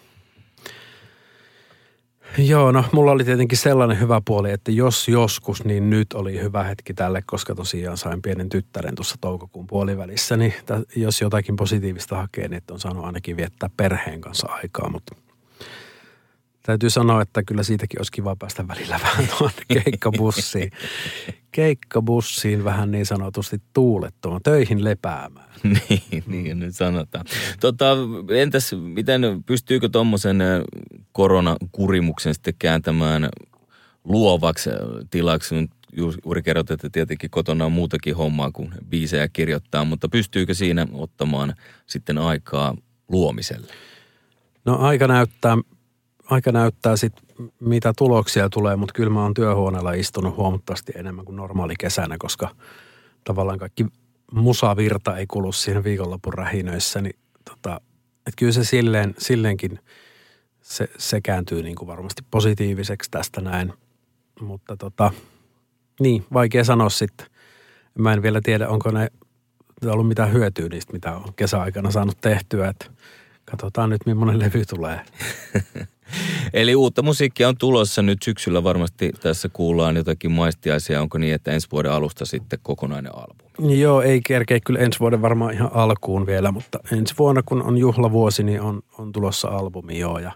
[2.38, 6.63] Joo, no mulla oli tietenkin sellainen hyvä puoli, että jos joskus, niin nyt oli hyvä
[6.63, 10.54] hetki tälle, koska tosiaan sain pienen tyttären tuossa toukokuun puolivälissä, niin
[10.96, 15.15] jos jotakin positiivista hakee, niin on saanut ainakin viettää perheen kanssa aikaa, mutta
[16.63, 20.72] täytyy sanoa, että kyllä siitäkin olisi kiva päästä välillä vähän tuonne keikkabussiin.
[21.52, 25.50] keikkabussiin vähän niin sanotusti tuulettomaan, töihin lepäämään.
[25.63, 27.26] niin, niin nyt sanotaan.
[27.60, 27.86] Tota,
[28.36, 30.39] entäs miten, pystyykö tuommoisen
[31.12, 33.30] koronakurimuksen sitten kääntämään
[34.04, 34.69] luovaksi
[35.12, 35.56] tilaksi?
[35.56, 40.88] Nyt juuri kerrot, että tietenkin kotona on muutakin hommaa kuin biisejä kirjoittaa, mutta pystyykö siinä
[40.93, 41.54] ottamaan
[41.86, 42.76] sitten aikaa
[43.08, 43.74] luomiselle?
[44.65, 45.58] No aika näyttää,
[46.30, 51.36] aika näyttää sitten, mitä tuloksia tulee, mutta kyllä mä oon työhuoneella istunut huomattavasti enemmän kuin
[51.36, 52.56] normaali kesänä, koska
[53.24, 53.86] tavallaan kaikki
[54.32, 57.82] musavirta ei kulu siinä viikonlopun rähinöissä, niin tota,
[58.18, 59.80] että kyllä se silleen, silleenkin
[60.62, 63.74] se, se kääntyy niin kuin varmasti positiiviseksi tästä näin.
[64.42, 65.12] Mutta tota,
[66.00, 67.28] niin, vaikea sanoa sitten.
[67.98, 69.10] Mä en vielä tiedä, onko ne
[69.86, 72.68] ollut mitään hyötyä niistä, mitä on kesäaikana saanut tehtyä.
[72.70, 72.86] Että
[73.46, 75.02] katsotaan nyt, millainen levy tulee.
[76.54, 81.02] Eli uutta musiikkia on tulossa nyt syksyllä varmasti tässä kuullaan jotakin maistiaisia.
[81.02, 83.80] Onko niin, että ensi vuoden alusta sitten kokonainen albumi?
[83.80, 87.78] Joo, ei kerkeä kyllä ensi vuoden varmaan ihan alkuun vielä, mutta ensi vuonna kun on
[87.78, 90.19] juhlavuosi, niin on, on tulossa albumi joo.
[90.19, 90.32] Ja,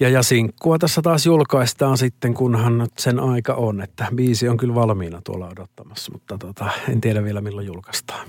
[0.00, 3.82] ja, ja sinkkua tässä taas julkaistaan sitten, kunhan sen aika on.
[3.82, 8.28] Että biisi on kyllä valmiina tuolla odottamassa, mutta tota, en tiedä vielä milloin julkaistaan.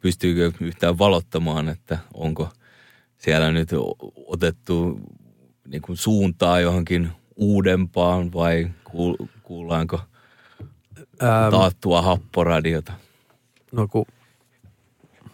[0.00, 2.48] Pystyykö yhtään valottamaan, että onko
[3.18, 3.68] siellä nyt
[4.26, 5.00] otettu
[5.70, 8.70] niin kuin suuntaa johonkin uudempaan vai
[9.42, 10.00] kuullaanko
[11.22, 12.92] ähm, taattua happoradiota?
[13.72, 14.06] No kun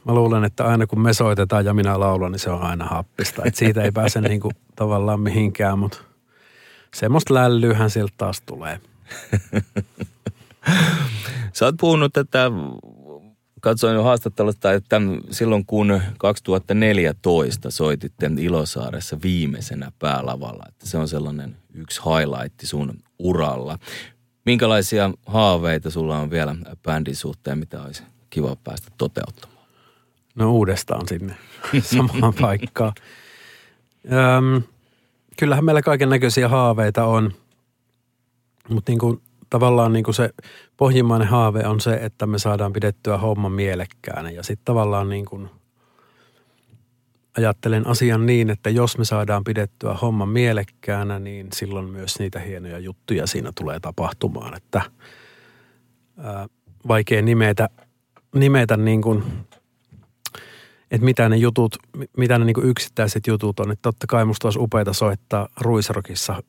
[0.04, 3.42] mä luulen, että aina kun me soitetaan ja minä laulan, niin se on aina happista.
[3.44, 5.98] Et siitä ei pääse niin kuin tavallaan mihinkään, mutta
[6.94, 8.80] semmoista lällyyhän siltä taas tulee.
[11.52, 12.50] Sä oot puhunut, että
[13.64, 15.00] katsoin haastattelusta, että
[15.30, 23.78] silloin kun 2014 soititte Ilosaaressa viimeisenä päälavalla, että se on sellainen yksi highlight sun uralla.
[24.46, 29.66] Minkälaisia haaveita sulla on vielä bändin suhteen, mitä olisi kiva päästä toteuttamaan?
[30.34, 31.36] No uudestaan sinne
[31.94, 32.92] samaan paikkaan.
[34.04, 34.62] Öm,
[35.38, 37.32] kyllähän meillä kaiken näköisiä haaveita on,
[38.68, 39.22] mutta niin kuin
[39.54, 40.30] tavallaan niin kuin se
[40.76, 44.30] pohjimmainen haave on se, että me saadaan pidettyä homma mielekkäänä.
[44.30, 45.50] Ja sitten tavallaan niin kuin
[47.36, 52.78] ajattelen asian niin, että jos me saadaan pidettyä homma mielekkäänä, niin silloin myös niitä hienoja
[52.78, 54.56] juttuja siinä tulee tapahtumaan.
[54.56, 54.82] Että
[56.18, 56.46] ää,
[56.88, 57.68] vaikea nimetä,
[58.34, 59.24] nimetä niin kuin,
[60.90, 61.76] että mitä ne jutut,
[62.16, 63.70] mitä ne niin kuin yksittäiset jutut on.
[63.70, 66.42] Että totta kai musta olisi upeita soittaa Ruisrokissa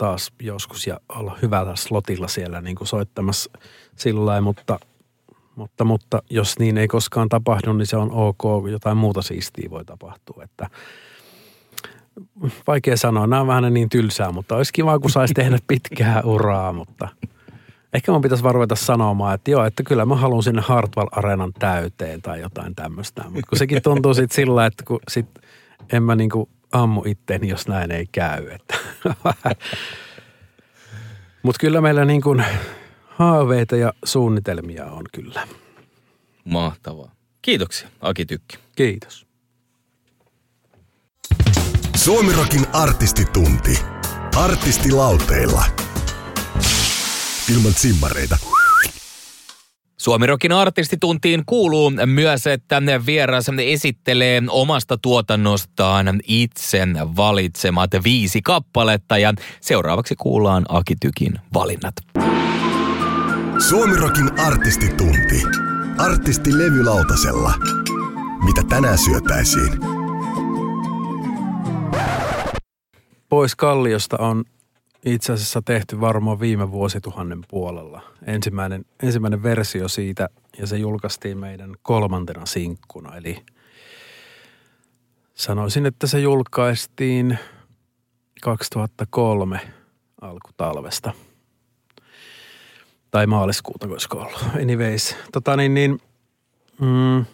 [0.00, 3.50] taas joskus ja olla hyvällä slotilla siellä niin kuin soittamassa
[3.96, 4.78] sillä mutta,
[5.56, 9.84] mutta, mutta jos niin ei koskaan tapahdu, niin se on ok, jotain muuta siistiä voi
[9.84, 10.70] tapahtua, että
[12.66, 16.72] vaikea sanoa, nämä on vähän niin tylsää, mutta olisi kiva, kun saisi tehdä pitkää uraa,
[16.72, 17.08] mutta
[17.92, 22.22] ehkä mun pitäisi varvata sanomaan, että joo, että kyllä mä haluan sinne Hartwall Areenan täyteen
[22.22, 25.26] tai jotain tämmöistä, mutta kun sekin tuntuu sitten sillä, että kun sit
[25.92, 28.48] en mä niinku ammu itteeni, jos näin ei käy.
[28.50, 28.78] Että.
[31.42, 32.44] Mutta kyllä meillä niin kuin
[33.08, 35.48] haaveita ja suunnitelmia on kyllä.
[36.44, 37.12] Mahtavaa.
[37.42, 38.58] Kiitoksia, Aki Tykki.
[38.76, 39.26] Kiitos.
[41.96, 43.78] Suomirokin artistitunti.
[44.36, 45.64] Artistilauteilla.
[47.54, 48.38] Ilman simmareita.
[50.00, 56.86] Suomirokin artistituntiin kuuluu myös, että vieras esittelee omasta tuotannostaan itse
[57.16, 61.94] valitsemat viisi kappaletta ja seuraavaksi kuullaan Aki Tykin valinnat.
[63.68, 65.42] Suomirokin artistitunti.
[65.98, 67.52] Artisti levylautasella.
[68.44, 69.72] Mitä tänään syötäisiin?
[73.28, 74.44] Pois Kalliosta on
[75.04, 78.02] itse asiassa tehty varmaan viime vuosituhannen puolella.
[78.26, 83.16] Ensimmäinen, ensimmäinen versio siitä ja se julkaistiin meidän kolmantena sinkkuna.
[83.16, 83.44] Eli
[85.34, 87.38] sanoisin, että se julkaistiin
[88.42, 89.60] 2003
[90.20, 91.12] alkutalvesta.
[93.10, 94.44] Tai maaliskuuta voisiko ollut.
[94.62, 96.00] Anyways, tota niin, niin
[96.80, 97.24] mm,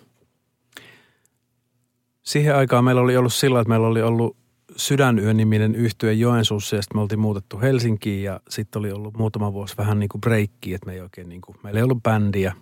[2.22, 4.36] siihen aikaan meillä oli ollut sillä, että meillä oli ollut
[4.76, 9.76] Sydänyö-niminen yhtye Joensuussa ja sitten me oltiin muutettu Helsinkiin ja sitten oli ollut muutama vuosi
[9.76, 12.52] vähän niin kuin breikki, että me ei oikein niin kuin, meillä ei ollut bändiä.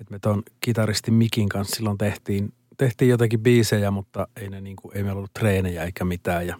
[0.00, 4.76] Että me ton kitaristi Mikin kanssa silloin tehtiin, tehtiin jotakin biisejä, mutta ei, ne niin
[4.76, 6.56] kuin, ei meillä ollut treenejä eikä mitään ja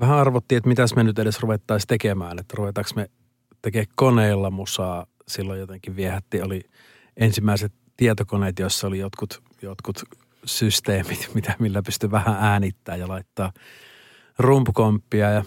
[0.00, 3.10] vähän arvottiin, että mitäs me nyt edes ruvettaisiin tekemään, että ruvetaanko me
[3.62, 5.06] tekemään koneilla musaa.
[5.28, 6.60] Silloin jotenkin viehätti, oli
[7.16, 10.02] ensimmäiset tietokoneet, joissa oli jotkut, jotkut
[10.44, 13.52] systeemit, mitä, millä pystyy vähän äänittää ja laittaa
[14.38, 15.30] rumpukomppia.
[15.30, 15.44] Ja,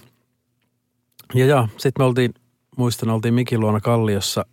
[1.34, 2.34] ja, ja sitten me oltiin,
[2.78, 4.46] muistan, oltiin Mikin luona Kalliossa,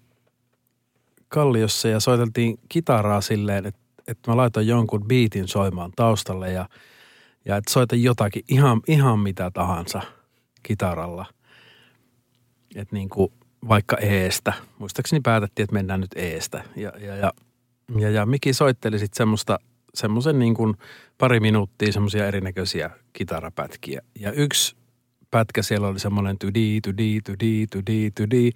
[1.29, 6.68] Kalliossa ja soiteltiin kitaraa silleen, että, että mä laitoin jonkun biitin soimaan taustalle ja,
[7.44, 10.00] ja että soita jotakin, ihan, ihan mitä tahansa
[10.62, 11.26] kitaralla.
[12.74, 13.33] Että niin kuin
[13.68, 14.53] vaikka eestä.
[14.79, 16.64] Muistaakseni päätettiin, että mennään nyt eestä.
[16.76, 17.33] Ja, ja, ja,
[17.98, 19.59] ja, ja Miki soitteli sitten semmoista
[19.94, 20.74] semmoisen niin kuin
[21.18, 24.03] pari minuuttia semmoisia erinäköisiä kitarapätkiä.
[24.20, 24.76] Ja yksi
[25.31, 28.50] pätkä siellä oli semmoinen tydi, tydi, tydi, tydi, tydi.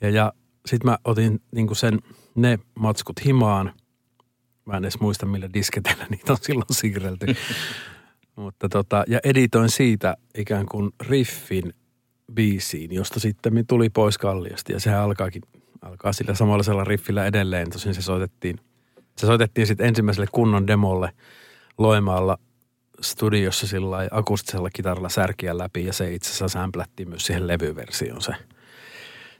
[0.00, 0.32] Ja, ja
[0.66, 1.98] sitten mä otin niin kuin sen,
[2.34, 3.72] ne matskut himaan.
[4.64, 7.26] Mä en edes muista, millä disketeillä niitä on silloin siirrelty.
[8.36, 11.74] Mutta tota, ja editoin siitä ikään kuin riffin
[12.34, 14.72] biisiin, josta sitten tuli pois kalliosta.
[14.72, 15.42] Ja sehän alkaakin,
[15.82, 17.70] alkaa sillä samalla riffillä edelleen.
[17.70, 18.60] Tosin se soitettiin–
[19.16, 21.12] se soitettiin sitten ensimmäiselle kunnon demolle
[21.78, 22.38] Loimaalla
[23.00, 28.32] studiossa sillä akustisella kitaralla särkiä läpi ja se itse asiassa sämplättiin myös siihen levyversioon se,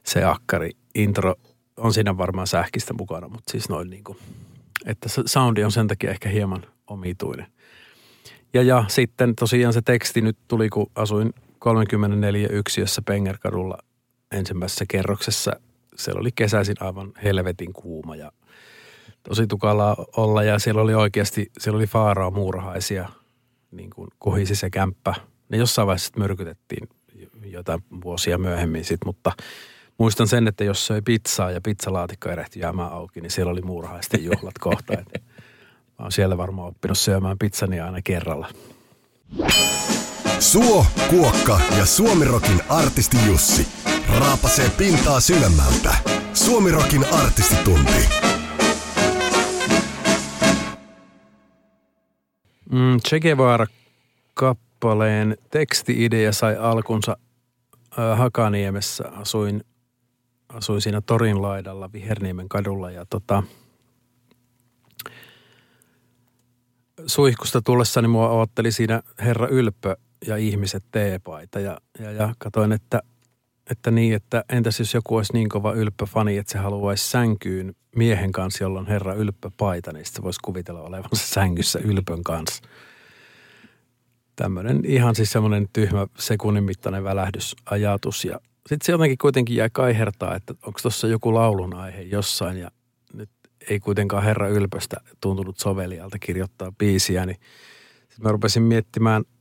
[0.02, 0.70] se akkari.
[0.94, 1.34] Intro
[1.76, 4.18] on siinä varmaan sähkistä mukana, mutta siis noin niin kuin,
[4.86, 7.46] että soundi on sen takia ehkä hieman omituinen.
[8.54, 13.78] Ja, ja sitten tosiaan se teksti nyt tuli, kun asuin 34 yksiössä Pengerkadulla
[14.32, 15.52] ensimmäisessä kerroksessa.
[15.96, 18.32] Siellä oli kesäisin aivan helvetin kuuma ja
[19.28, 23.08] tosi tukala olla ja siellä oli oikeasti, siellä oli faaraa muurahaisia,
[23.70, 25.14] niin kuin kohisi se kämppä.
[25.48, 26.88] Ne jossain vaiheessa myrkytettiin
[27.44, 29.32] jotain vuosia myöhemmin sit, mutta
[29.98, 34.24] muistan sen, että jos söi pizzaa ja pizzalaatikko erehti jäämään auki, niin siellä oli muurahaisten
[34.24, 34.92] juhlat kohta.
[34.92, 35.22] Et
[35.98, 38.48] mä oon siellä varmaan oppinut syömään pizzani aina kerralla.
[40.40, 43.66] Suo, Kuokka ja Suomirokin artisti Jussi
[44.18, 45.94] raapasee pintaa syvemmältä.
[46.34, 48.31] Suomirokin artistitunti.
[52.72, 57.16] Mm, che Guevara-kappaleen teksti-idea sai alkunsa
[57.98, 59.04] äh, Hakaniemessä.
[59.08, 59.64] Asuin,
[60.48, 63.42] asuin siinä Torin laidalla Viherniemen kadulla ja tota,
[67.06, 73.02] suihkusta tullessani mua otteli siinä Herra Ylppö ja ihmiset teepaita ja, ja, ja katoin, että
[73.70, 78.32] että niin, että entäs jos joku olisi niin kova ylppöfani, että se haluaisi sänkyyn miehen
[78.32, 82.62] kanssa, jolla on herra ylppöpaita, niin se voisi kuvitella olevansa sängyssä ylpön kanssa.
[84.36, 88.24] Tämmöinen ihan siis semmoinen tyhmä sekunnin mittainen välähdysajatus.
[88.24, 92.70] Ja sitten se jotenkin kuitenkin jäi kaihertaa, että onko tuossa joku laulun aihe jossain ja
[93.14, 93.30] nyt
[93.70, 97.38] ei kuitenkaan herra ylpöstä tuntunut sovelialta kirjoittaa biisiä, niin
[98.08, 99.22] sitten mä rupesin miettimään–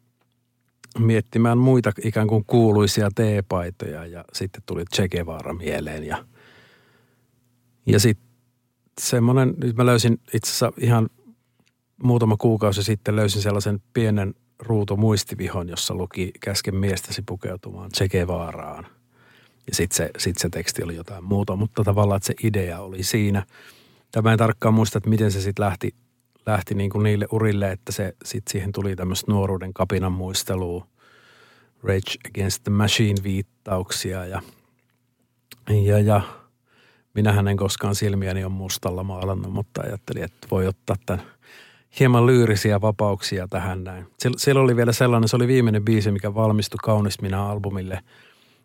[0.99, 6.25] miettimään muita ikään kuin kuuluisia teepaitoja ja sitten tuli Che Guevara mieleen ja,
[7.86, 8.27] ja sitten
[9.01, 11.10] semmoinen, nyt mä löysin itse asiassa ihan
[12.04, 18.88] muutama kuukausi sitten löysin sellaisen pienen ruutumuistivihon, jossa luki käsken miestäsi pukeutumaan Che Guevaraan.
[19.67, 23.04] Ja sitten se, sit se teksti oli jotain muuta, mutta tavallaan että se idea oli
[23.04, 23.45] siinä.
[24.12, 25.95] Tämä en tarkkaan muista, että miten se sitten lähti
[26.45, 30.88] lähti niin kuin niille urille, että se sitten siihen tuli tämmöistä nuoruuden kapinan muistelua,
[31.84, 34.41] Rage Against the Machine viittauksia ja,
[35.86, 36.21] ja, ja
[37.13, 41.25] minähän en koskaan silmiäni on mustalla maalannut, mutta ajattelin, että voi ottaa tämän
[41.99, 44.08] hieman lyyrisiä vapauksia tähän näin.
[44.38, 47.99] Siellä oli vielä sellainen, se oli viimeinen biisi, mikä valmistui Kaunis minä albumille.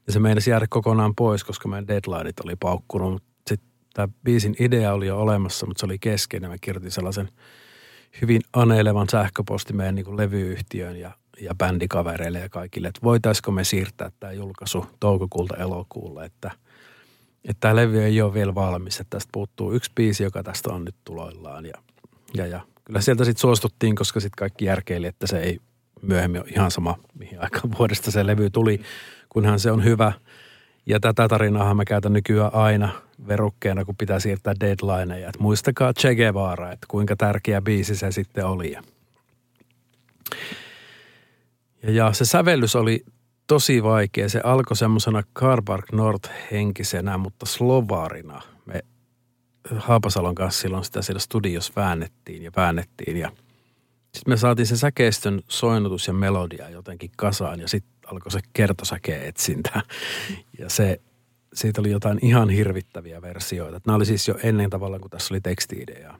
[0.06, 3.22] Ja se meinasi jäädä kokonaan pois, koska meidän deadlineit oli paukkunut.
[3.94, 7.28] Tämä biisin idea oli jo olemassa, mutta se oli kesken ja mä kirjoitin sellaisen–
[8.22, 13.64] hyvin aneilevan sähköposti meidän niin kuin levyyhtiöön ja, ja bändikavereille ja kaikille, että voitaisiko me
[13.64, 16.50] siirtää tämä julkaisu toukokuulta elokuulle, että,
[17.44, 20.84] että tämä levy ei ole vielä valmis, että tästä puuttuu yksi biisi, joka tästä on
[20.84, 21.74] nyt tuloillaan ja,
[22.34, 25.60] ja, ja kyllä sieltä sitten suostuttiin, koska sitten kaikki järkeili, että se ei
[26.02, 28.80] myöhemmin ole ihan sama, mihin aikaan vuodesta se levy tuli,
[29.28, 30.12] kunhan se on hyvä.
[30.86, 32.88] Ja tätä tarinaa mä käytän nykyään aina–
[33.28, 35.28] verukkeena, kun pitää siirtää deadlineja.
[35.28, 38.72] Että muistakaa Che Guevara, että kuinka tärkeä biisi se sitten oli.
[38.72, 38.82] Ja,
[41.82, 43.04] ja se sävellys oli
[43.46, 44.28] tosi vaikea.
[44.28, 48.42] Se alkoi semmoisena Carpark North-henkisenä, mutta slovaarina.
[48.66, 48.82] Me
[49.76, 53.28] Haapasalon kanssa silloin sitä siellä studiossa väännettiin ja väännettiin ja
[54.14, 59.28] sitten me saatiin se säkeistön soinnutus ja melodia jotenkin kasaan ja sitten alkoi se kertosäke
[59.28, 59.82] etsintä.
[60.58, 61.00] Ja se,
[61.54, 63.80] siitä oli jotain ihan hirvittäviä versioita.
[63.86, 66.18] Nämä oli siis jo ennen tavallaan, kun tässä oli tekstiidea.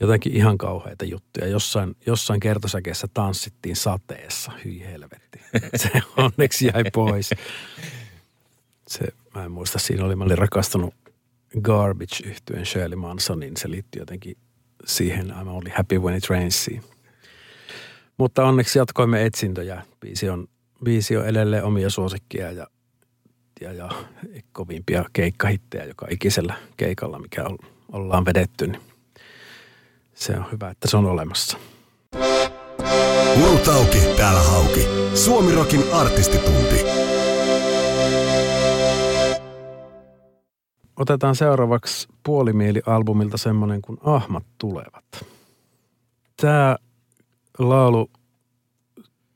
[0.00, 1.46] Jotenkin ihan kauheita juttuja.
[1.46, 4.52] Jossain, jossain kertosäkeessä tanssittiin sateessa.
[4.64, 5.40] Hyi helvetti.
[5.82, 7.30] Se onneksi jäi pois.
[8.88, 10.94] Se, mä en muista, siinä oli, mä olin rakastunut
[11.62, 13.56] Garbage yhtyen Shirley Mansonin.
[13.56, 14.36] Se liittyy jotenkin
[14.84, 16.70] siihen I'm only happy when it rains.
[18.18, 19.82] Mutta onneksi jatkoimme etsintöjä.
[20.00, 20.46] Biisi on,
[20.84, 22.66] biisi on edelleen omia suosikkia ja,
[23.60, 23.88] ja, ja
[24.52, 27.58] kovimpia keikkahittejä joka ikisellä keikalla, mikä on,
[27.92, 28.66] ollaan vedetty.
[28.66, 28.82] Niin
[30.14, 31.58] se on hyvä, että se on olemassa.
[33.36, 34.86] Muut auki, täällä hauki.
[35.14, 36.84] Suomirokin artistitunti.
[40.96, 45.04] Otetaan seuraavaksi puolimieli-albumilta semmoinen kuin Ahmat tulevat.
[46.40, 46.76] Tämä
[47.58, 48.10] laulu,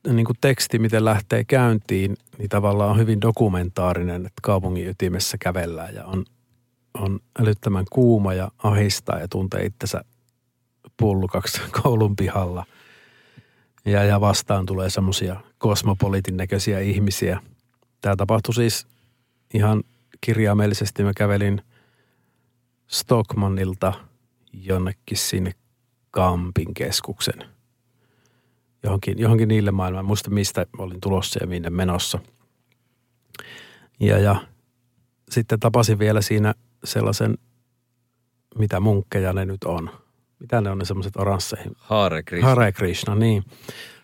[0.07, 5.95] niin kuin teksti, miten lähtee käyntiin, niin tavallaan on hyvin dokumentaarinen, että kaupungin ytimessä kävellään
[5.95, 6.25] ja on,
[6.93, 10.03] on älyttömän kuuma ja ahistaa ja tuntee itsensä
[10.97, 12.65] pullukaksi koulun pihalla.
[13.85, 17.39] Ja, ja vastaan tulee semmoisia kosmopoliitin näköisiä ihmisiä.
[18.01, 18.87] Tämä tapahtui siis
[19.53, 19.83] ihan
[20.21, 21.03] kirjaimellisesti.
[21.03, 21.61] Mä kävelin
[22.87, 23.93] Stockmannilta
[24.53, 25.51] jonnekin sinne
[26.11, 27.45] Kampin keskuksen.
[28.83, 30.05] Johonkin, johonkin niille maailmaan.
[30.05, 32.19] Muista mistä olin tulossa ja minne menossa.
[33.99, 34.35] Ja, ja
[35.29, 37.37] sitten tapasin vielä siinä sellaisen,
[38.55, 39.89] mitä munkkeja ne nyt on–
[40.41, 41.71] mitä ne on ne semmoiset oransseihin?
[41.77, 42.49] Hare Krishna.
[42.49, 43.43] Hare Krishna, niin.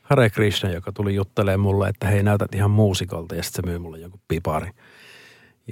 [0.02, 3.80] Hare Krishna, joka tuli juttelemaan mulle, että hei näytät ihan muusikolta ja sitten se myy
[3.80, 4.72] mulle joku pipari.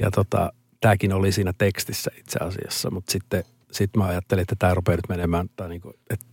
[0.02, 4.74] Ja tota, tämäkin oli siinä tekstissä itse asiassa, mutta sitten sit mä ajattelin, että tämä
[4.74, 6.26] rupeaa nyt menemään, tai niinku, että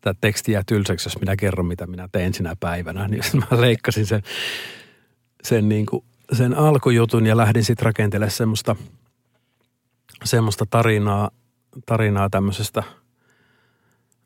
[0.00, 3.08] tämä teksti jää tylsäksi, jos minä kerron, mitä minä tein sinä päivänä.
[3.08, 4.22] Niin mä leikkasin sen,
[5.42, 8.76] sen, niinku, sen alkujutun ja lähdin sitten rakentelemaan semmoista,
[10.24, 11.30] semmoista tarinaa,
[11.86, 12.82] tarinaa tämmöisestä–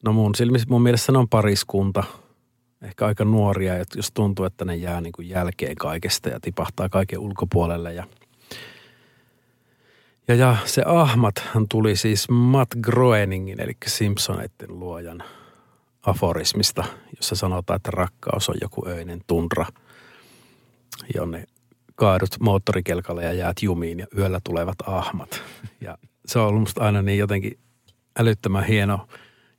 [0.05, 2.05] No mun silmissä, mun mielestä ne on pariskunta,
[2.83, 7.19] ehkä aika nuoria, jos tuntuu, että ne jää niin kuin jälkeen kaikesta ja tipahtaa kaiken
[7.19, 7.95] ulkopuolelle.
[7.95, 8.05] Ja,
[10.29, 15.23] ja, ja se Ahmathan tuli siis Matt Groeningin, eli Simpsoneiden luojan
[16.07, 16.85] aforismista,
[17.17, 19.67] jossa sanotaan, että rakkaus on joku öinen tundra,
[21.14, 21.45] jonne
[21.95, 25.43] kaadut moottorikelkalle ja jäät jumiin ja yöllä tulevat ahmat.
[25.81, 27.59] Ja se on ollut musta aina niin jotenkin
[28.19, 29.01] älyttömän hieno–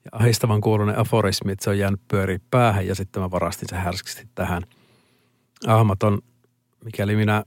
[0.05, 3.79] ja ahistavan kuulunen aforismi, että se on jäänyt pyöri päähän ja sitten mä varastin sen
[3.79, 4.63] härskisti tähän.
[5.67, 6.21] Ahmat on,
[6.83, 7.43] mikäli minä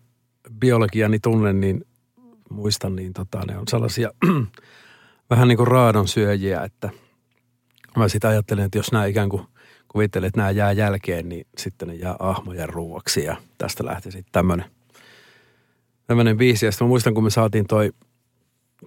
[0.61, 1.85] biologiani tunnen, niin
[2.51, 4.11] muistan, niin tota, ne on sellaisia
[5.31, 6.91] vähän niin kuin raadon syöjiä, että
[7.97, 9.43] mä sitten ajattelen, että jos nämä ikään kuin
[9.89, 14.33] kuvittelee, että nämä jää jälkeen, niin sitten ne jää ahmojen ruuaksi ja tästä lähti sitten
[14.33, 14.65] tämmöinen
[16.07, 16.67] tämmöinen biisi.
[16.67, 17.93] Ja sitten mä muistan, kun me saatiin toi–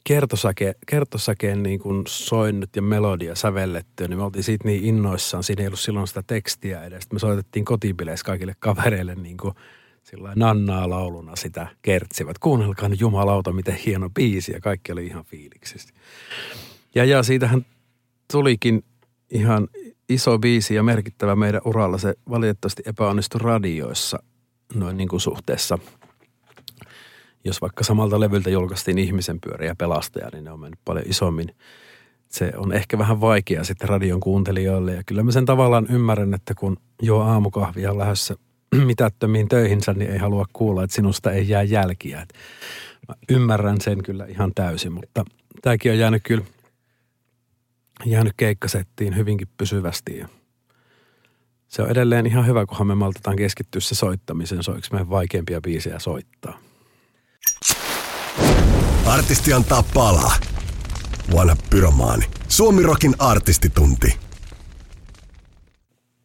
[0.04, 5.44] kertosäke, kertosäkeen niin kuin soinnut ja melodia sävellettyä, niin me oltiin siitä niin innoissaan.
[5.44, 7.12] Siinä ei ollut silloin sitä tekstiä edes.
[7.12, 9.54] Me soitettiin kotipileissä kaikille kavereille niin kuin
[10.04, 12.40] sillä nannaa lauluna sitä kertsivät.
[12.40, 15.94] Kuunnelkaa nyt jumalauta, miten hieno biisi ja kaikki oli ihan fiiliksistä.
[16.96, 17.66] Ja, ja siitähän
[18.32, 18.84] tulikin
[19.32, 19.68] ihan
[20.10, 21.98] iso biisi ja merkittävä meidän uralla.
[21.98, 24.24] Se valitettavasti epäonnistui radioissa
[24.76, 25.78] noin niin kuin suhteessa–
[27.44, 31.56] jos vaikka samalta levyltä julkaistiin ihmisen pyörä ja pelastaja, niin ne on mennyt paljon isommin.
[32.30, 36.54] Se on ehkä vähän vaikea sitten radion kuuntelijoille ja kyllä mä sen tavallaan ymmärrän, että
[36.56, 38.36] kun jo aamukahvia lähdössä
[38.86, 42.26] mitättömiin töihinsä, niin ei halua kuulla, että sinusta ei jää jälkiä.
[43.08, 45.26] Mä ymmärrän sen kyllä ihan täysin, mutta
[45.62, 46.44] tämäkin on jäänyt kyllä
[48.06, 50.28] jäänyt keikkasettiin hyvinkin pysyvästi ja
[51.72, 54.64] se on edelleen ihan hyvä, kunhan me maltetaan keskittyä se soittamiseen.
[54.64, 56.60] Se on yksi meidän vaikeimpia biisejä soittaa.
[59.06, 60.36] Artisti antaa palaa.
[61.36, 62.26] Vanha pyromaani.
[62.48, 64.18] Suomirokin artistitunti.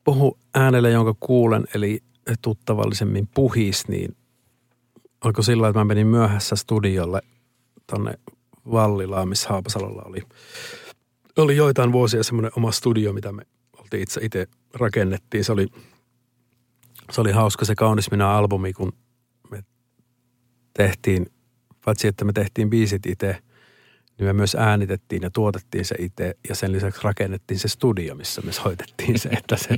[0.05, 2.03] Puhu äänellä, jonka kuulen, eli
[2.43, 4.17] tuttavallisemmin puhis, niin
[5.21, 7.23] alkoi sillä että mä menin myöhässä studiolle
[7.87, 8.15] tonne
[8.73, 10.23] Vallilaan, missä Haapasalolla oli,
[11.37, 13.43] oli joitain vuosia semmoinen oma studio, mitä me
[13.79, 15.45] oltiin itse itse rakennettiin.
[15.45, 15.67] Se oli,
[17.13, 18.93] se oli hauska se Kaunis minä albumi, kun
[19.51, 19.65] me
[20.75, 21.27] tehtiin
[21.85, 23.39] paitsi että me tehtiin biisit itse,
[24.19, 28.43] niin me myös äänitettiin ja tuotettiin se itse ja sen lisäksi rakennettiin se studio, missä
[28.43, 29.77] me soitettiin se, että se,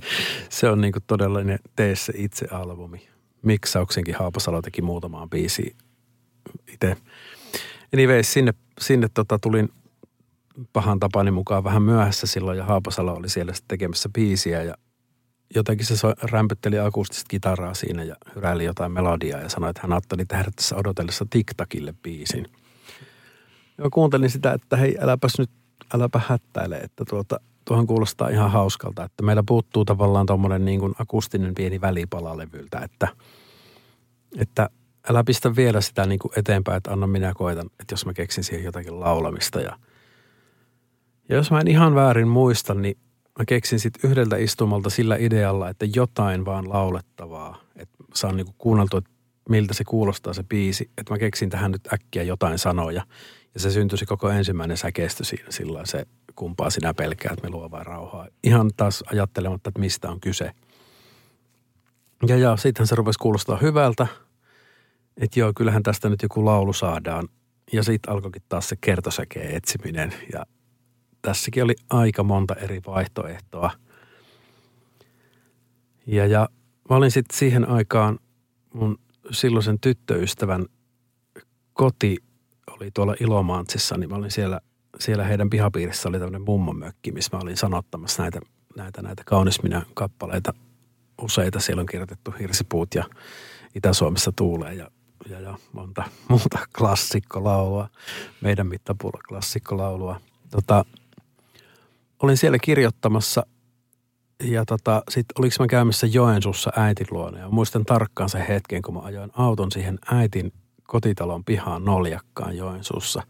[0.50, 3.08] se on niin todellinen tee se itse albumi.
[3.42, 5.76] Miksauksenkin Haapasalo teki muutamaan biisi
[6.72, 6.96] itse.
[7.94, 9.68] Anyway, sinne, sinne tota, tulin
[10.72, 14.74] pahan tapani mukaan vähän myöhässä silloin ja Haapasalo oli siellä tekemässä biisiä ja
[15.54, 19.92] jotenkin se so, rämpytteli akustista kitaraa siinä ja hyräili jotain melodiaa ja sanoi, että hän
[19.92, 22.46] ajatteli tehdä tässä odotellessa TikTokille biisin.
[23.78, 25.50] Ja kuuntelin sitä, että hei äläpäs nyt,
[25.94, 30.94] äläpä hättäile, että tuota, tuohon kuulostaa ihan hauskalta, että meillä puuttuu tavallaan tuommoinen niin kuin
[30.98, 33.08] akustinen pieni välipala levyltä, että,
[34.38, 34.70] että
[35.08, 38.44] älä pistä vielä sitä niin kuin eteenpäin, että anna minä koitan, että jos mä keksin
[38.44, 39.78] siihen jotakin laulamista ja
[41.28, 42.98] ja jos mä en ihan väärin muista, niin
[43.38, 47.60] mä keksin sitten yhdeltä istumalta sillä idealla, että jotain vaan laulettavaa.
[47.76, 49.10] Että saan niinku kuunneltua, että
[49.48, 50.90] miltä se kuulostaa se biisi.
[50.98, 53.06] Että mä keksin tähän nyt äkkiä jotain sanoja.
[53.54, 56.06] Ja se syntyi koko ensimmäinen säkeistö siinä sillä se
[56.36, 58.26] kumpaa sinä pelkää, että me luo rauhaa.
[58.44, 60.52] Ihan taas ajattelematta, että mistä on kyse.
[62.28, 64.06] Ja, ja sittenhän se rupesi kuulostaa hyvältä.
[65.16, 67.28] Että joo, kyllähän tästä nyt joku laulu saadaan.
[67.72, 70.14] Ja sitten alkoikin taas se kertosäkeen etsiminen.
[70.32, 70.46] Ja
[71.28, 73.70] tässäkin oli aika monta eri vaihtoehtoa.
[76.06, 76.48] Ja, ja
[76.90, 78.18] mä olin sitten siihen aikaan
[78.74, 78.98] mun
[79.30, 80.66] silloisen tyttöystävän
[81.72, 82.16] koti
[82.70, 84.60] oli tuolla Ilomantsissa, niin mä olin siellä,
[84.98, 88.40] siellä heidän pihapiirissä oli tämmöinen mummomökki, missä mä olin sanottamassa näitä,
[88.76, 90.54] näitä, näitä kaunisminä kappaleita.
[91.22, 93.04] Useita siellä on kirjoitettu Hirsipuut ja
[93.74, 94.90] Itä-Suomessa tuulee ja,
[95.28, 97.88] ja, ja monta muuta klassikkolaulua,
[98.40, 100.20] meidän mittapuulla klassikkolaulua.
[100.50, 100.84] Tota,
[102.22, 103.46] olin siellä kirjoittamassa
[104.44, 107.38] ja tota, sitten oliko mä käymässä Joensuussa äitin luona.
[107.38, 110.52] Ja muistan tarkkaan sen hetken, kun mä ajoin auton siihen äitin
[110.82, 113.22] kotitalon pihaan noljakkaan Joensuussa.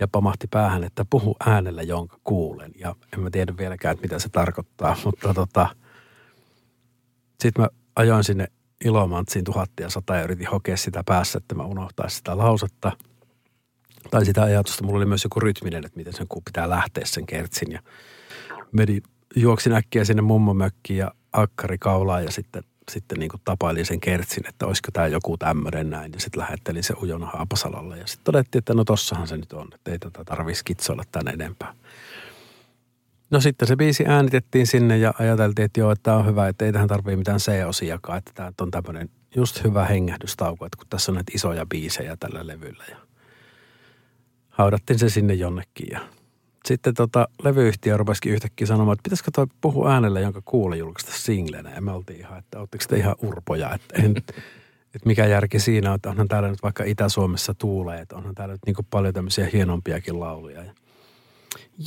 [0.00, 2.72] Ja pamahti päähän, että puhu äänellä, jonka kuulen.
[2.78, 4.96] Ja en mä tiedä vieläkään, mitä se tarkoittaa.
[5.04, 5.66] Mutta tota,
[7.40, 8.46] sitten mä ajoin sinne
[8.84, 12.92] Ilomantsiin tuhattia sata ja yritin hokea sitä päässä, että mä unohtaisin sitä lausetta–
[14.10, 14.84] tai sitä ajatusta.
[14.84, 17.72] Mulla oli myös joku rytminen, että miten sen pitää lähteä sen kertsin.
[17.72, 17.80] Ja
[18.72, 19.02] meni,
[19.36, 24.48] juoksin äkkiä sinne mummomökkiin ja akkari kaulaa ja sitten, sitten niin kuin tapailin sen kertsin,
[24.48, 26.12] että olisiko tämä joku tämmöinen näin.
[26.12, 29.68] Ja sitten lähettelin se ujona Haapasalalle ja sitten todettiin, että no tossahan se nyt on,
[29.74, 31.74] että ei tätä tarvitse skitsoilla tänne enempää.
[33.30, 36.64] No sitten se biisi äänitettiin sinne ja ajateltiin, että joo, että tämä on hyvä, että
[36.64, 41.12] ei tähän tarvitse mitään C-osiakaan, että tämä on tämmöinen just hyvä hengähdystauko, että kun tässä
[41.12, 42.96] on näitä isoja biisejä tällä levyllä ja–
[44.52, 46.00] haudattiin se sinne jonnekin ja
[46.64, 51.74] sitten tota, levyyhtiö rupesikin yhtäkkiä sanomaan, että pitäisikö toi puhua äänellä, jonka kuule julkaista singlenä.
[51.74, 54.16] Ja me oltiin ihan, että ootteko te ihan urpoja, että, en,
[54.94, 58.54] että mikä järki siinä on, että onhan täällä nyt vaikka Itä-Suomessa tuulee, että onhan täällä
[58.54, 60.64] nyt niin paljon tämmöisiä hienompiakin lauluja.
[60.64, 60.72] Ja,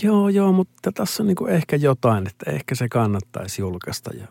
[0.04, 4.12] joo, joo, mutta tässä on niin ehkä jotain, että ehkä se kannattaisi julkaista.
[4.14, 4.28] Ja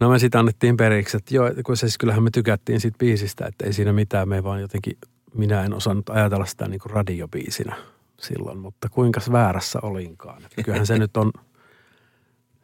[0.00, 3.66] No me sitten annettiin periksi, että joo, kun siis kyllähän me tykättiin siitä biisistä, että
[3.66, 4.98] ei siinä mitään, me vaan jotenkin
[5.34, 7.76] minä en osannut ajatella sitä niin kuin radiobiisinä
[8.20, 10.44] silloin, mutta kuinka väärässä olinkaan.
[10.44, 11.32] Että kyllähän se nyt on,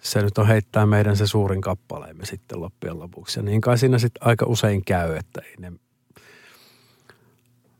[0.01, 3.39] se nyt on heittää meidän se suurin kappaleemme sitten loppujen lopuksi.
[3.39, 5.73] Ja niin kai siinä sitten aika usein käy, että ei ne,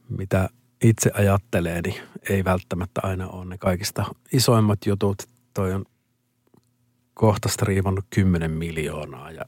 [0.09, 0.49] mitä
[0.83, 5.23] itse ajattelee, niin ei välttämättä aina ole ne kaikista isoimmat jutut.
[5.55, 5.85] Toi on
[7.15, 9.45] kohta striimannut 10 miljoonaa ja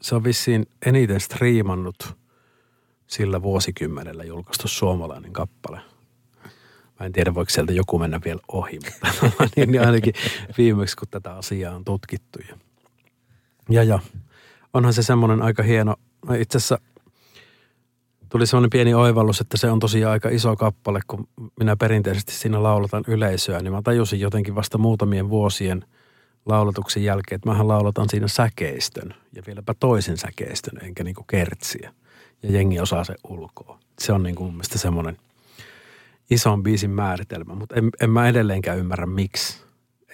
[0.00, 1.96] se on vissiin eniten striimannut–
[3.12, 5.80] sillä vuosikymmenellä julkaistu suomalainen kappale.
[7.00, 10.14] Mä en tiedä, voiko sieltä joku mennä vielä ohi, mutta niin, ainakin
[10.58, 12.38] viimeksi, kun tätä asiaa on tutkittu.
[12.48, 12.56] Ja,
[13.70, 13.98] ja, ja
[14.74, 15.96] onhan se semmoinen aika hieno,
[16.38, 16.78] itse asiassa
[18.28, 22.62] tuli semmoinen pieni oivallus, että se on tosiaan aika iso kappale, kun minä perinteisesti siinä
[22.62, 25.84] laulatan yleisöä, niin mä tajusin jotenkin vasta muutamien vuosien
[26.46, 31.92] laulatuksen jälkeen, että mähän laulatan siinä säkeistön ja vieläpä toisen säkeistön, enkä niinku kertsiä
[32.42, 33.78] ja jengi osaa se ulkoa.
[33.98, 35.16] Se on niin kuin mun semmoinen
[36.30, 39.62] ison biisin määritelmä, mutta en, en mä edelleenkään ymmärrä miksi.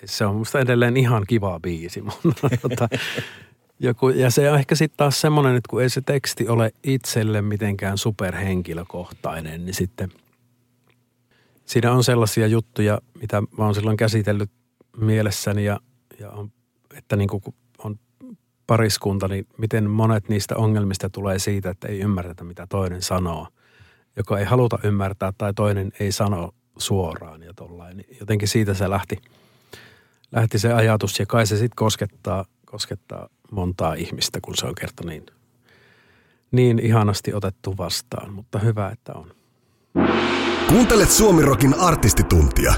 [0.05, 2.89] Se on musta edelleen ihan kiva biisi, mutta tota,
[3.81, 7.43] joku, ja se on ehkä sitten taas semmoinen, että kun ei se teksti ole itselle
[7.43, 10.13] mitenkään superhenkilökohtainen, niin sitten
[11.67, 14.51] siinä on sellaisia juttuja, mitä mä oon silloin käsitellyt
[14.97, 15.81] mielessäni ja,
[16.19, 16.53] ja on,
[16.95, 17.43] että niin kuin
[18.69, 23.49] pariskunta, niin miten monet niistä ongelmista tulee siitä, että ei ymmärretä, mitä toinen sanoo.
[24.17, 27.97] Joko ei haluta ymmärtää tai toinen ei sano suoraan ja tollain.
[27.97, 29.19] Niin jotenkin siitä se lähti,
[30.33, 35.03] lähti se ajatus ja kai se sitten koskettaa, koskettaa montaa ihmistä, kun se on kerta
[35.07, 35.27] niin,
[36.51, 38.33] niin ihanasti otettu vastaan.
[38.33, 39.31] Mutta hyvä, että on.
[40.69, 42.75] Kuuntelet Suomirokin artistituntia.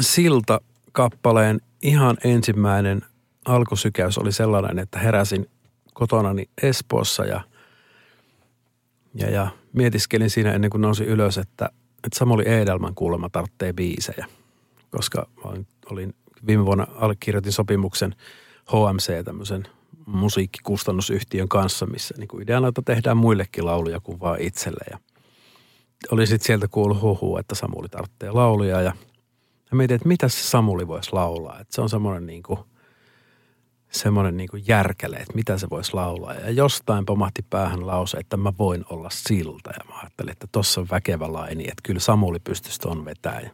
[0.00, 0.60] Silta
[0.92, 3.02] kappaleen ihan ensimmäinen
[3.44, 5.50] alkusykäys oli sellainen, että heräsin
[5.94, 7.40] kotonani Espoossa ja,
[9.14, 11.68] ja, ja mietiskelin siinä ennen kuin nousin ylös, että,
[12.04, 14.26] että Samuli Edelman kuulemma tarvitsee biisejä,
[14.90, 16.14] koska olin, olin
[16.46, 18.14] viime vuonna allekirjoitin sopimuksen
[18.70, 19.66] HMC, tämmöisen
[20.06, 24.84] musiikkikustannusyhtiön kanssa, missä niin kuin ideana, että tehdään muillekin lauluja kuin vaan itselle.
[24.90, 24.98] Ja
[26.10, 28.92] oli sitten sieltä kuullut huhu, että Samuli tarvitsee lauluja ja,
[29.70, 31.60] ja mietin, että mitä se Samuli voisi laulaa.
[31.60, 32.58] Että se on semmoinen niin kuin,
[33.94, 36.34] semmoinen niin järkele, että mitä se voisi laulaa.
[36.34, 39.70] Ja jostain pomahti päähän lause, että mä voin olla silta.
[39.70, 43.40] Ja mä ajattelin, että tossa on väkevä laini, että kyllä Samuli pystyisi ton vetää.
[43.40, 43.50] Ja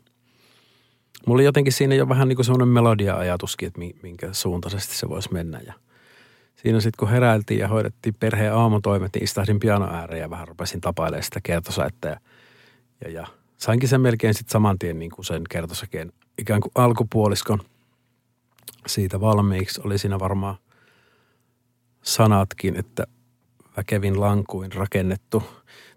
[1.26, 5.32] mulla oli jotenkin siinä jo vähän niin kuin semmoinen melodia-ajatuskin, että minkä suuntaisesti se voisi
[5.32, 5.60] mennä.
[5.66, 5.74] Ja
[6.56, 10.80] siinä sitten kun heräiltiin ja hoidettiin perheen aamutoimet, niin istahdin piano ääreen ja vähän rupesin
[10.80, 12.08] tapailemaan sitä kertosäettä.
[12.08, 12.20] Ja,
[13.04, 13.26] ja, ja
[13.56, 17.60] sainkin sen melkein sitten saman tien niin kuin sen kertosäkeen ikään kuin alkupuoliskon
[18.86, 19.80] siitä valmiiksi.
[19.84, 20.56] Oli siinä varmaan
[22.02, 23.06] sanatkin, että
[23.76, 25.42] väkevin lankuin rakennettu.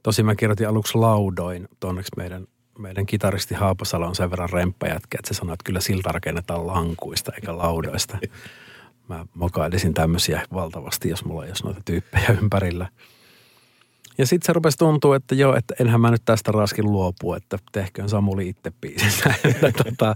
[0.03, 2.47] Tosi mä kirjoitin aluksi laudoin, onneksi meidän
[2.80, 7.32] meidän kitaristi Haapasalo on sen verran remppajätkä, että se sanoi, että kyllä silta rakennetaan lankuista
[7.36, 8.18] eikä laudoista.
[9.09, 12.88] Mä mokailisin tämmöisiä valtavasti, jos mulla olisi noita tyyppejä ympärillä.
[14.18, 17.57] Ja sitten se rupesi tuntua, että joo, että enhän mä nyt tästä raskin luopu, että
[17.72, 19.34] tehköön Samuli itse biisissä.
[19.84, 20.16] tota,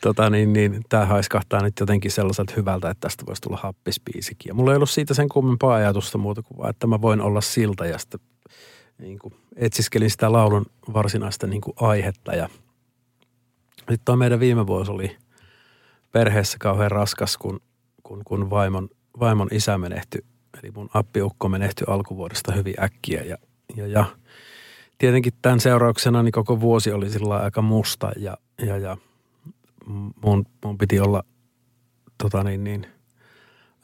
[0.00, 4.48] tota, niin, niin, tämä haiskahtaa nyt jotenkin sellaiselta hyvältä, että tästä voisi tulla happispiisikin.
[4.48, 7.40] Ja mulla ei ollut siitä sen kummempaa ajatusta muuta kuin vaan, että mä voin olla
[7.40, 8.20] silta ja sitten
[8.98, 12.34] niin kuin etsiskelin sitä laulun varsinaista niin kuin aihetta.
[12.34, 12.48] Ja
[13.90, 15.16] nyt tuo meidän viime vuosi oli
[16.12, 17.60] perheessä kauhean raskas, kun,
[18.02, 18.88] kun, kun vaimon,
[19.20, 20.20] vaimon isä menehtyi,
[20.62, 23.22] eli mun appiukko menehtyi alkuvuodesta hyvin äkkiä.
[23.22, 23.36] Ja,
[23.76, 24.04] ja, ja
[24.98, 28.36] tietenkin tämän seurauksena niin koko vuosi oli sillä aika musta ja,
[28.66, 28.96] ja, ja
[30.22, 31.22] mun, mun piti olla
[32.18, 32.86] tota niin, niin–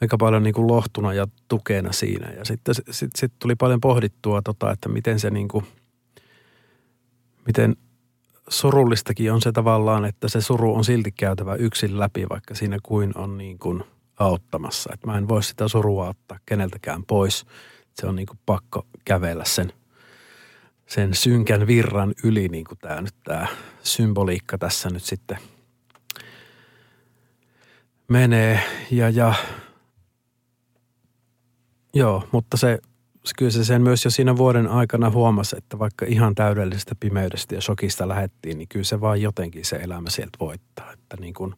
[0.03, 2.31] aika paljon niin kuin lohtuna ja tukena siinä.
[2.31, 5.65] Ja sitten sit, sit tuli paljon pohdittua, tota, että miten se niin kuin,
[7.45, 7.75] miten
[8.47, 13.17] surullistakin on se tavallaan, että se suru on silti käytävä yksin läpi, vaikka siinä kuin
[13.17, 13.83] on niin kuin
[14.19, 14.89] auttamassa.
[14.93, 17.45] Että mä en voi sitä surua ottaa keneltäkään pois.
[17.93, 19.73] Se on niin kuin pakko kävellä sen,
[20.87, 23.47] sen synkän virran yli, niin kuin tämä nyt tämä
[23.83, 25.37] symboliikka tässä nyt sitten
[28.07, 28.59] menee.
[28.91, 29.33] Ja, ja
[31.95, 32.79] Joo, mutta se,
[33.37, 37.61] kyllä se sen myös jo siinä vuoden aikana huomasi, että vaikka ihan täydellisestä pimeydestä ja
[37.61, 40.93] shokista lähettiin, niin kyllä se vaan jotenkin se elämä sieltä voittaa.
[40.93, 41.55] Että niin kuin,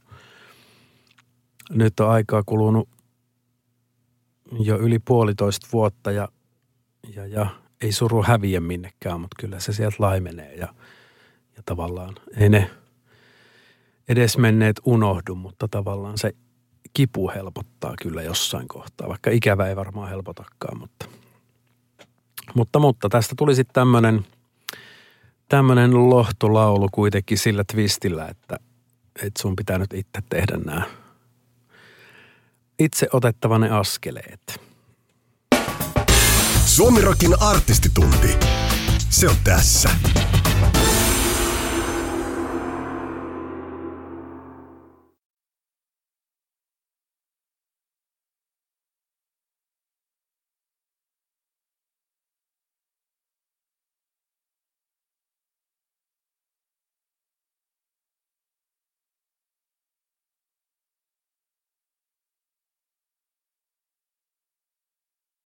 [1.70, 2.89] nyt on aikaa kulunut
[4.59, 6.30] jo yli puolitoista vuotta ja,
[7.16, 7.47] ja, ja
[7.82, 10.68] ei suru häviä minnekään, mutta kyllä se sieltä laimenee ja,
[11.55, 12.72] ja tavallaan ei ne
[14.07, 16.36] edes menneet unohdu, mutta tavallaan se
[16.93, 21.05] kipu helpottaa kyllä jossain kohtaa, vaikka ikävä ei varmaan helpotakaan, mutta,
[22.55, 24.26] mutta, mutta tästä tuli sitten tämmöinen
[25.49, 28.59] tämmöinen lohtolaulu kuitenkin sillä twistillä, että,
[29.24, 30.82] että sun pitää nyt itse tehdä nämä
[32.80, 34.61] itse otettava ne askeleet.
[36.65, 38.38] Suomirokin artistitunti.
[39.09, 39.89] Se on tässä.